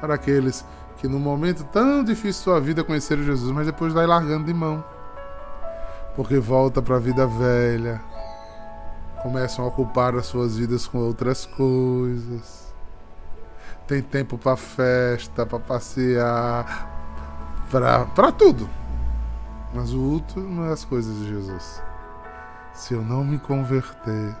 para 0.00 0.14
aqueles 0.14 0.64
que 0.98 1.06
no 1.06 1.18
momento 1.18 1.64
tão 1.64 2.02
difícil 2.02 2.40
da 2.40 2.44
sua 2.44 2.60
vida 2.60 2.82
conheceram 2.84 3.22
Jesus, 3.22 3.52
mas 3.52 3.66
depois 3.66 3.92
vai 3.92 4.06
largando 4.06 4.44
de 4.44 4.54
mão. 4.54 4.84
Porque 6.16 6.38
volta 6.38 6.82
para 6.82 6.96
a 6.96 6.98
vida 6.98 7.26
velha, 7.26 8.00
começam 9.22 9.64
a 9.64 9.68
ocupar 9.68 10.16
as 10.16 10.26
suas 10.26 10.56
vidas 10.56 10.86
com 10.86 10.98
outras 10.98 11.46
coisas. 11.46 12.74
Tem 13.86 14.02
tempo 14.02 14.36
para 14.36 14.56
festa, 14.56 15.46
para 15.46 15.58
passear, 15.60 16.88
para 18.14 18.32
tudo. 18.32 18.68
Mas 19.72 19.92
o 19.92 20.00
último 20.00 20.64
é 20.64 20.72
as 20.72 20.84
coisas 20.84 21.14
de 21.16 21.28
Jesus. 21.28 21.82
Se 22.72 22.94
eu 22.94 23.02
não 23.02 23.24
me 23.24 23.38
converter, 23.38 24.36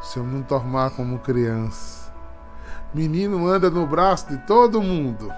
se 0.00 0.18
eu 0.18 0.24
não 0.24 0.42
tornar 0.42 0.90
como 0.90 1.18
criança. 1.18 2.03
Menino 2.94 3.48
anda 3.48 3.68
no 3.68 3.84
braço 3.88 4.28
de 4.28 4.38
todo 4.46 4.80
mundo. 4.80 5.28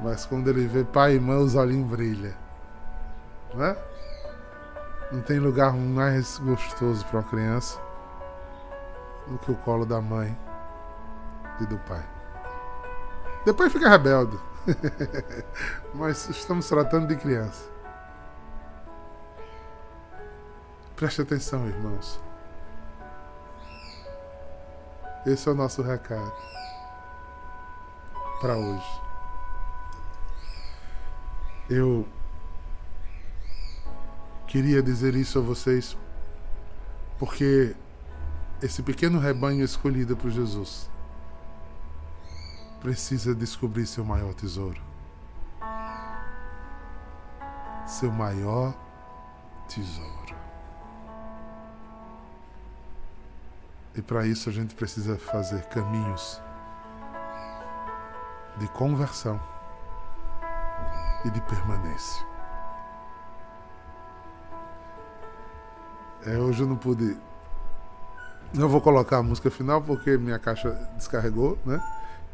Mas 0.00 0.24
quando 0.24 0.48
ele 0.48 0.68
vê 0.68 0.84
pai 0.84 1.16
e 1.16 1.20
mãe, 1.20 1.36
os 1.36 1.56
olhinhos 1.56 1.90
brilham. 1.90 2.32
Né? 3.52 3.76
Não 5.10 5.20
tem 5.20 5.40
lugar 5.40 5.72
mais 5.72 6.38
gostoso 6.38 7.04
para 7.06 7.18
uma 7.18 7.28
criança 7.28 7.80
do 9.26 9.36
que 9.38 9.50
o 9.50 9.56
colo 9.56 9.84
da 9.84 10.00
mãe 10.00 10.36
e 11.60 11.66
do 11.66 11.76
pai. 11.78 12.04
Depois 13.44 13.72
fica 13.72 13.88
rebelde. 13.88 14.38
Mas 15.92 16.28
estamos 16.28 16.68
tratando 16.68 17.08
de 17.08 17.16
criança. 17.16 17.68
Preste 20.94 21.22
atenção, 21.22 21.66
irmãos. 21.66 22.20
Esse 25.26 25.48
é 25.48 25.52
o 25.52 25.54
nosso 25.54 25.82
recado 25.82 26.32
para 28.40 28.56
hoje. 28.56 29.00
Eu 31.68 32.08
queria 34.46 34.82
dizer 34.82 35.14
isso 35.14 35.38
a 35.38 35.42
vocês 35.42 35.96
porque 37.18 37.76
esse 38.62 38.82
pequeno 38.82 39.18
rebanho 39.18 39.62
escolhido 39.62 40.16
por 40.16 40.30
Jesus 40.30 40.90
precisa 42.80 43.34
descobrir 43.34 43.86
seu 43.86 44.04
maior 44.04 44.32
tesouro. 44.32 44.80
Seu 47.86 48.10
maior 48.10 48.74
tesouro. 49.68 50.19
E 53.94 54.02
para 54.02 54.24
isso 54.24 54.48
a 54.48 54.52
gente 54.52 54.74
precisa 54.74 55.18
fazer 55.18 55.64
caminhos 55.66 56.40
de 58.58 58.68
conversão 58.68 59.40
e 61.24 61.30
de 61.30 61.40
permanência. 61.42 62.24
É, 66.26 66.36
hoje 66.36 66.62
eu 66.62 66.68
não 66.68 66.76
pude. 66.76 67.16
Não 68.52 68.68
vou 68.68 68.80
colocar 68.80 69.18
a 69.18 69.22
música 69.22 69.50
final 69.50 69.80
porque 69.80 70.16
minha 70.18 70.38
caixa 70.38 70.70
descarregou, 70.94 71.58
né? 71.64 71.82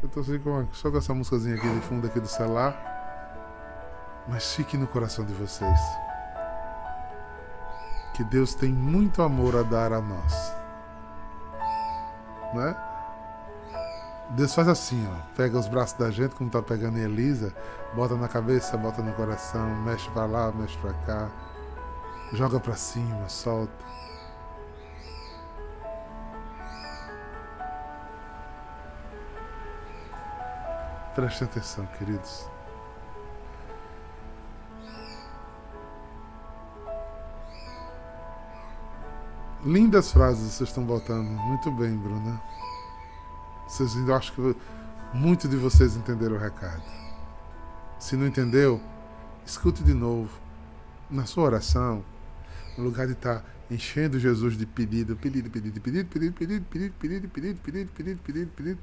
Eu 0.02 0.08
tô 0.08 0.20
assim 0.20 0.38
com, 0.38 0.66
só 0.72 0.90
com 0.90 0.98
essa 0.98 1.14
músicazinha 1.14 1.56
aqui 1.56 1.68
de 1.68 1.80
fundo 1.80 2.06
aqui 2.06 2.20
do 2.20 2.28
celular. 2.28 2.74
Mas 4.28 4.54
fique 4.54 4.76
no 4.76 4.86
coração 4.86 5.24
de 5.24 5.32
vocês. 5.32 5.80
Que 8.14 8.24
Deus 8.24 8.54
tem 8.54 8.72
muito 8.72 9.22
amor 9.22 9.56
a 9.56 9.62
dar 9.62 9.92
a 9.92 10.00
nós 10.00 10.55
né? 12.54 12.76
Deus 14.30 14.54
faz 14.54 14.68
assim, 14.68 15.06
ó. 15.08 15.36
Pega 15.36 15.58
os 15.58 15.68
braços 15.68 15.96
da 15.98 16.10
gente, 16.10 16.34
como 16.34 16.50
tá 16.50 16.60
pegando 16.60 16.98
Elisa, 16.98 17.54
bota 17.94 18.16
na 18.16 18.28
cabeça, 18.28 18.76
bota 18.76 19.02
no 19.02 19.12
coração, 19.12 19.68
mexe 19.84 20.10
para 20.10 20.26
lá, 20.26 20.52
mexe 20.52 20.76
para 20.78 20.92
cá, 20.92 21.30
joga 22.32 22.58
para 22.58 22.74
cima, 22.74 23.28
solta. 23.28 23.86
Preste 31.14 31.44
atenção, 31.44 31.86
queridos. 31.98 32.55
Lindas 39.66 40.12
frases 40.12 40.52
vocês 40.52 40.68
estão 40.68 40.84
botando. 40.84 41.26
Muito 41.26 41.72
bem, 41.72 41.96
Bruna. 41.96 42.40
Vocês, 43.66 43.96
eu 43.96 44.14
acho 44.14 44.32
que 44.32 44.56
muito 45.12 45.48
de 45.48 45.56
vocês 45.56 45.96
entenderam 45.96 46.36
o 46.36 46.38
recado. 46.38 46.84
Se 47.98 48.16
não 48.16 48.28
entendeu, 48.28 48.80
escute 49.44 49.82
de 49.82 49.92
novo. 49.92 50.30
Na 51.10 51.26
sua 51.26 51.42
oração, 51.42 52.04
no 52.78 52.84
lugar 52.84 53.08
de 53.08 53.14
estar 53.14 53.44
enchendo 53.68 54.20
Jesus 54.20 54.56
de 54.56 54.66
pedido, 54.66 55.16
pedido, 55.16 55.50
pedido, 55.50 55.80
pedido, 55.80 56.08
pedido, 56.10 56.34
pedido, 56.34 56.64
pedido, 56.70 56.98
pedido, 57.00 57.28
pedido, 57.28 57.58
pedido, 57.58 57.90
pedido, 57.90 58.20
pedido, 58.22 58.50
pedido. 58.52 58.78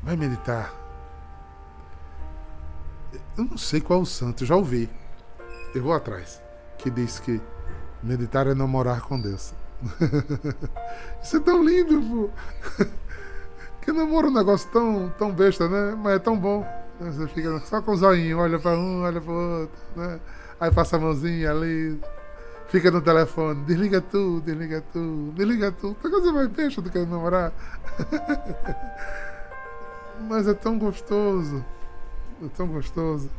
Vai 0.00 0.14
meditar. 0.14 0.72
Eu 3.36 3.44
não 3.46 3.58
sei 3.58 3.80
qual 3.80 4.00
o 4.00 4.06
santo, 4.06 4.46
já 4.46 4.54
ouvi. 4.54 4.88
Eu 5.74 5.82
vou 5.82 5.92
atrás. 5.92 6.40
Que 6.78 6.88
diz 6.88 7.18
que 7.18 7.40
meditar 8.00 8.46
é 8.46 8.54
namorar 8.54 9.00
com 9.00 9.20
Deus. 9.20 9.52
Isso 11.22 11.36
é 11.36 11.40
tão 11.40 11.62
lindo, 11.62 12.02
pô. 12.02 12.84
Que 13.80 13.92
namoro 13.92 14.28
um 14.28 14.34
negócio 14.34 14.70
tão, 14.70 15.08
tão 15.18 15.32
besta, 15.32 15.66
né? 15.66 15.96
Mas 15.96 16.16
é 16.16 16.18
tão 16.18 16.38
bom. 16.38 16.66
Você 17.00 17.26
fica 17.28 17.58
só 17.60 17.80
com 17.80 17.92
o 17.92 17.96
zoinho, 17.96 18.38
olha 18.38 18.58
pra 18.58 18.72
um, 18.72 19.02
olha 19.02 19.18
pro 19.18 19.32
outro, 19.32 19.78
né? 19.96 20.20
Aí 20.60 20.70
passa 20.70 20.96
a 20.96 20.98
mãozinha 20.98 21.50
ali, 21.50 21.98
fica 22.68 22.90
no 22.90 23.00
telefone, 23.00 23.64
desliga 23.64 24.02
tudo, 24.02 24.42
desliga 24.42 24.84
tudo, 24.92 25.32
desliga 25.32 25.72
tudo. 25.72 25.94
Tem 25.94 26.10
coisa 26.10 26.32
mais 26.32 26.48
besta 26.48 26.82
do 26.82 26.90
que 26.90 26.98
namorar. 26.98 27.52
Mas 30.28 30.46
é 30.46 30.54
tão 30.54 30.78
gostoso. 30.78 31.64
É 32.44 32.48
tão 32.56 32.66
gostoso. 32.66 33.30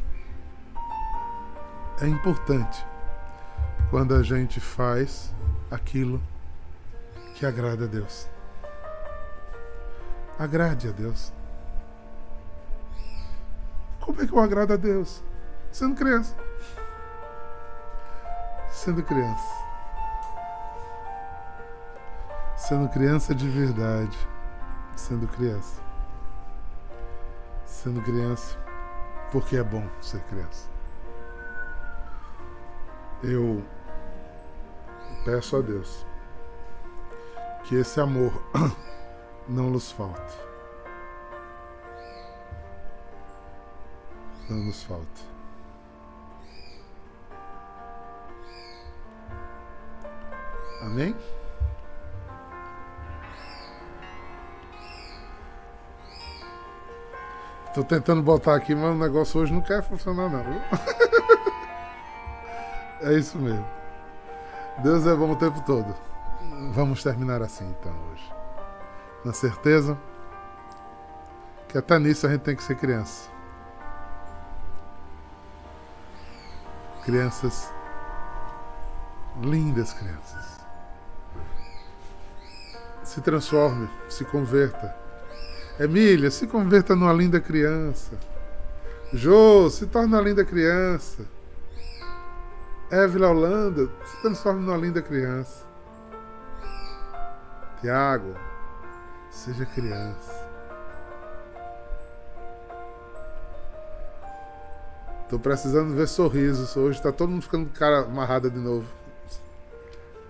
É 2.02 2.08
importante 2.08 2.84
quando 3.92 4.16
a 4.16 4.24
gente 4.24 4.60
faz 4.60 5.32
aquilo 5.70 6.22
que 7.36 7.46
agrada 7.46 7.86
a 7.86 7.88
Deus. 7.88 8.28
Agrade 10.38 10.88
a 10.88 10.92
Deus. 10.92 11.34
Como 14.00 14.22
é 14.22 14.26
que 14.26 14.34
eu 14.34 14.40
agrado 14.40 14.74
a 14.74 14.78
Deus? 14.78 15.24
Sendo 15.72 15.96
criança. 15.96 16.36
sendo 18.72 19.04
criança. 19.04 19.68
Sendo 22.56 22.90
criança 22.90 23.36
de 23.36 23.50
verdade. 23.50 24.18
Sendo 24.96 25.28
criança. 25.28 25.82
Sendo 27.66 28.02
criança 28.02 28.58
porque 29.32 29.58
é 29.58 29.64
bom 29.64 29.88
ser 30.02 30.22
criança. 30.24 30.70
Eu 33.22 33.64
peço 35.24 35.58
a 35.58 35.62
Deus 35.62 36.06
que 37.64 37.76
esse 37.76 38.00
amor 38.00 38.34
não 39.48 39.70
nos 39.70 39.92
falte. 39.92 40.38
Não 44.50 44.58
nos 44.58 44.82
falte. 44.84 45.30
Amém? 50.82 51.16
Tô 57.74 57.84
tentando 57.84 58.24
botar 58.24 58.56
aqui, 58.56 58.74
mas 58.74 58.96
o 58.96 58.98
negócio 58.98 59.40
hoje 59.40 59.54
não 59.54 59.62
quer 59.62 59.84
funcionar 59.84 60.28
não. 60.28 60.44
é 63.08 63.14
isso 63.14 63.38
mesmo. 63.38 63.79
Deus 64.84 65.06
é 65.06 65.14
bom 65.14 65.32
o 65.32 65.36
tempo 65.36 65.62
todo. 65.66 65.94
Vamos 66.72 67.04
terminar 67.04 67.42
assim 67.42 67.66
então 67.80 67.94
hoje. 68.12 68.34
Na 69.26 69.34
certeza 69.34 69.98
que 71.68 71.78
até 71.78 72.00
nisso 72.00 72.26
a 72.26 72.30
gente 72.30 72.42
tem 72.42 72.56
que 72.56 72.64
ser 72.64 72.76
criança. 72.76 73.30
Crianças 77.04 77.72
lindas 79.42 79.94
crianças. 79.94 80.60
Se 83.04 83.22
transforme, 83.22 83.90
se 84.08 84.24
converta. 84.26 84.96
Emília, 85.80 86.30
se 86.30 86.46
converta 86.46 86.96
numa 86.96 87.14
linda 87.14 87.40
criança. 87.40 88.12
Jô, 89.14 89.70
se 89.70 89.88
torne 89.88 90.14
uma 90.14 90.22
linda 90.22 90.46
criança. 90.46 91.26
Évila 92.92 93.30
Holanda, 93.30 93.88
se 94.04 94.22
transforme 94.22 94.66
numa 94.66 94.76
linda 94.76 95.00
criança. 95.00 95.64
Tiago, 97.80 98.34
seja 99.30 99.64
criança. 99.64 100.50
Tô 105.30 105.38
precisando 105.38 105.94
ver 105.94 106.08
sorrisos. 106.08 106.76
Hoje 106.76 107.00
tá 107.00 107.12
todo 107.12 107.30
mundo 107.30 107.44
ficando 107.44 107.70
cara 107.70 108.00
amarrada 108.00 108.50
de 108.50 108.58
novo. 108.58 108.88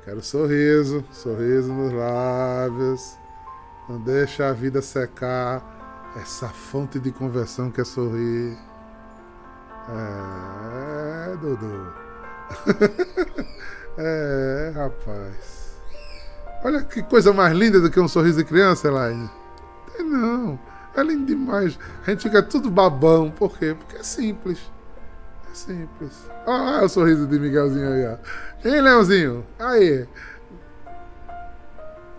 Quero 0.04 0.22
sorriso, 0.22 1.06
sorriso 1.14 1.72
nos 1.72 1.94
lábios. 1.94 3.18
Não 3.88 4.02
deixa 4.02 4.50
a 4.50 4.54
vida 4.54 4.82
secar 4.82 6.12
essa 6.18 6.50
fonte 6.50 7.00
de 7.00 7.10
conversão 7.10 7.72
que 7.72 7.80
é 7.80 7.86
sorrir. 7.86 8.58
É, 9.88 11.38
Dudu. 11.38 12.09
é, 13.98 14.72
rapaz. 14.76 15.60
Olha 16.64 16.84
que 16.84 17.02
coisa 17.04 17.32
mais 17.34 17.56
linda 17.56 17.80
do 17.80 17.90
que 17.90 18.00
um 18.00 18.08
sorriso 18.08 18.38
de 18.40 18.44
criança, 18.44 18.88
Elaine. 18.88 19.30
Não. 20.00 20.60
É 20.96 21.04
lindo 21.04 21.26
demais. 21.26 21.80
A 22.06 22.10
gente 22.10 22.24
fica 22.24 22.42
tudo 22.42 22.70
babão. 22.70 23.32
Por 23.32 23.58
quê? 23.58 23.76
Porque 23.78 23.98
é 23.98 24.04
simples. 24.04 24.60
É 25.50 25.56
simples. 25.56 26.30
Olha 26.46 26.86
o 26.86 26.90
sorriso 26.90 27.28
de 27.28 27.40
Miguelzinho 27.40 27.94
aí, 27.94 28.06
ó. 28.08 28.68
Hein, 28.68 28.82
Leãozinho? 28.82 29.46
Aí. 29.58 30.08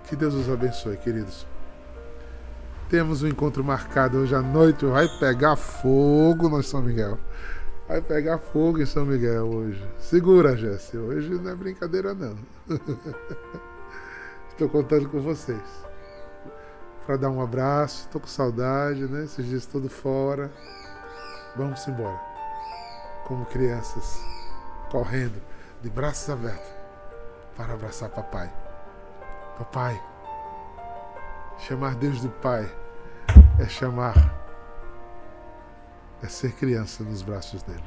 Que 0.05 0.17
Deus 0.17 0.35
os 0.35 0.49
abençoe, 0.49 0.97
queridos. 0.97 1.47
Temos 2.89 3.23
um 3.23 3.29
encontro 3.29 3.63
marcado 3.63 4.19
hoje 4.19 4.35
à 4.35 4.41
noite. 4.41 4.85
Vai 4.87 5.07
pegar 5.21 5.57
fogo 5.57 6.49
no 6.49 6.63
São 6.63 6.83
Miguel. 6.83 7.19
Vai 7.91 8.01
pegar 8.01 8.39
fogo 8.39 8.81
em 8.81 8.87
São 8.87 9.05
Miguel 9.05 9.49
hoje. 9.49 9.85
Segura, 9.99 10.57
Jesse. 10.57 10.97
Hoje 10.97 11.29
não 11.31 11.51
é 11.51 11.57
brincadeira, 11.57 12.15
não. 12.15 12.39
Estou 14.49 14.69
contando 14.69 15.09
com 15.09 15.21
vocês. 15.21 15.61
Para 17.05 17.17
dar 17.17 17.31
um 17.31 17.43
abraço. 17.43 18.05
Estou 18.05 18.21
com 18.21 18.29
saudade, 18.29 19.09
né? 19.09 19.25
Esses 19.25 19.45
dias 19.45 19.67
todo 19.67 19.91
fora. 19.91 20.53
Vamos 21.57 21.85
embora. 21.89 22.17
Como 23.25 23.45
crianças, 23.47 24.21
correndo, 24.89 25.43
de 25.83 25.91
braços 25.91 26.31
abertos, 26.31 26.71
para 27.57 27.75
abraçar 27.75 28.09
papai. 28.09 28.53
Papai. 29.59 30.01
Chamar 31.59 31.97
Deus 31.97 32.21
de 32.21 32.29
Pai 32.29 32.73
é 33.59 33.67
chamar, 33.67 34.40
é 36.23 36.29
ser 36.29 36.53
criança 36.53 37.03
nos 37.03 37.23
braços 37.23 37.63
dele. 37.63 37.85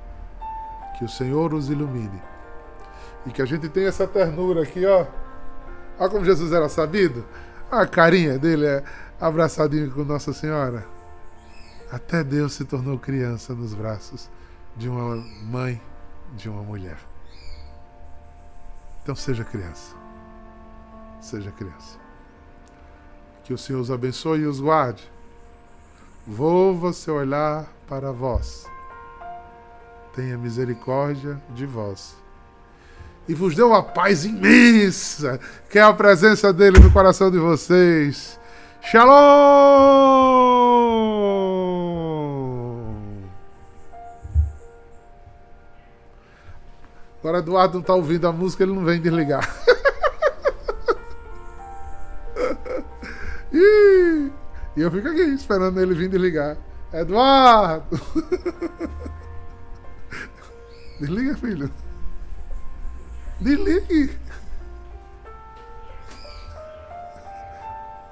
Que 0.98 1.06
o 1.06 1.10
Senhor 1.10 1.54
os 1.54 1.70
ilumine. 1.70 2.22
E 3.26 3.32
que 3.32 3.42
a 3.42 3.46
gente 3.46 3.70
tenha 3.70 3.88
essa 3.88 4.08
ternura 4.08 4.64
aqui, 4.64 4.86
ó. 4.86 5.06
Olha 6.00 6.10
como 6.10 6.26
Jesus 6.26 6.52
era 6.52 6.68
sabido. 6.68 7.26
A 7.72 7.86
carinha 7.86 8.38
dele 8.38 8.66
é 8.66 8.84
abraçadinho 9.20 9.92
com 9.92 10.04
Nossa 10.04 10.34
Senhora. 10.34 10.86
Até 11.92 12.24
Deus 12.24 12.54
se 12.54 12.66
tornou 12.66 12.98
criança 12.98 13.54
nos 13.54 13.74
braços 13.74 14.30
de 14.76 14.90
uma 14.90 15.16
mãe, 15.44 15.82
de 16.36 16.50
uma 16.50 16.64
mulher. 16.64 16.98
Então 19.04 19.16
seja 19.16 19.44
criança. 19.44 19.96
Seja 21.22 21.52
criança. 21.52 22.00
Que 23.44 23.54
o 23.54 23.58
Senhor 23.58 23.80
os 23.80 23.92
abençoe 23.92 24.40
e 24.40 24.46
os 24.46 24.60
guarde. 24.60 25.12
Volva 26.26 26.94
seu 26.94 27.16
olhar 27.16 27.68
para 27.94 28.12
vós. 28.12 28.66
Tenha 30.16 30.36
misericórdia 30.36 31.40
de 31.52 31.68
vós. 31.68 32.16
E 33.28 33.36
vos 33.36 33.56
dê 33.56 33.62
uma 33.62 33.84
paz 33.84 34.26
imensa, 34.26 35.40
que 35.70 35.78
é 35.78 35.84
a 35.84 35.94
presença 35.94 36.52
dele 36.52 36.80
no 36.80 36.92
coração 36.92 37.30
de 37.30 37.38
vocês. 37.38 38.40
Shalom! 38.82 39.14
Agora 47.20 47.38
Eduardo 47.38 47.76
não 47.76 47.82
está 47.82 47.94
ouvindo 47.94 48.28
a 48.28 48.32
música, 48.32 48.64
ele 48.64 48.74
não 48.74 48.84
vem 48.84 49.00
desligar. 49.00 49.48
E 54.76 54.82
eu 54.82 54.90
fico 54.90 55.08
aqui 55.08 55.22
esperando 55.22 55.80
ele 55.80 55.94
vir 55.94 56.10
desligar. 56.10 56.58
Eduardo! 56.94 58.00
Desliga, 61.00 61.36
filho. 61.38 61.72
Desligue! 63.40 64.18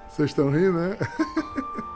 Vocês 0.09 0.31
estão 0.31 0.49
rindo, 0.49 0.73
né? 0.73 0.97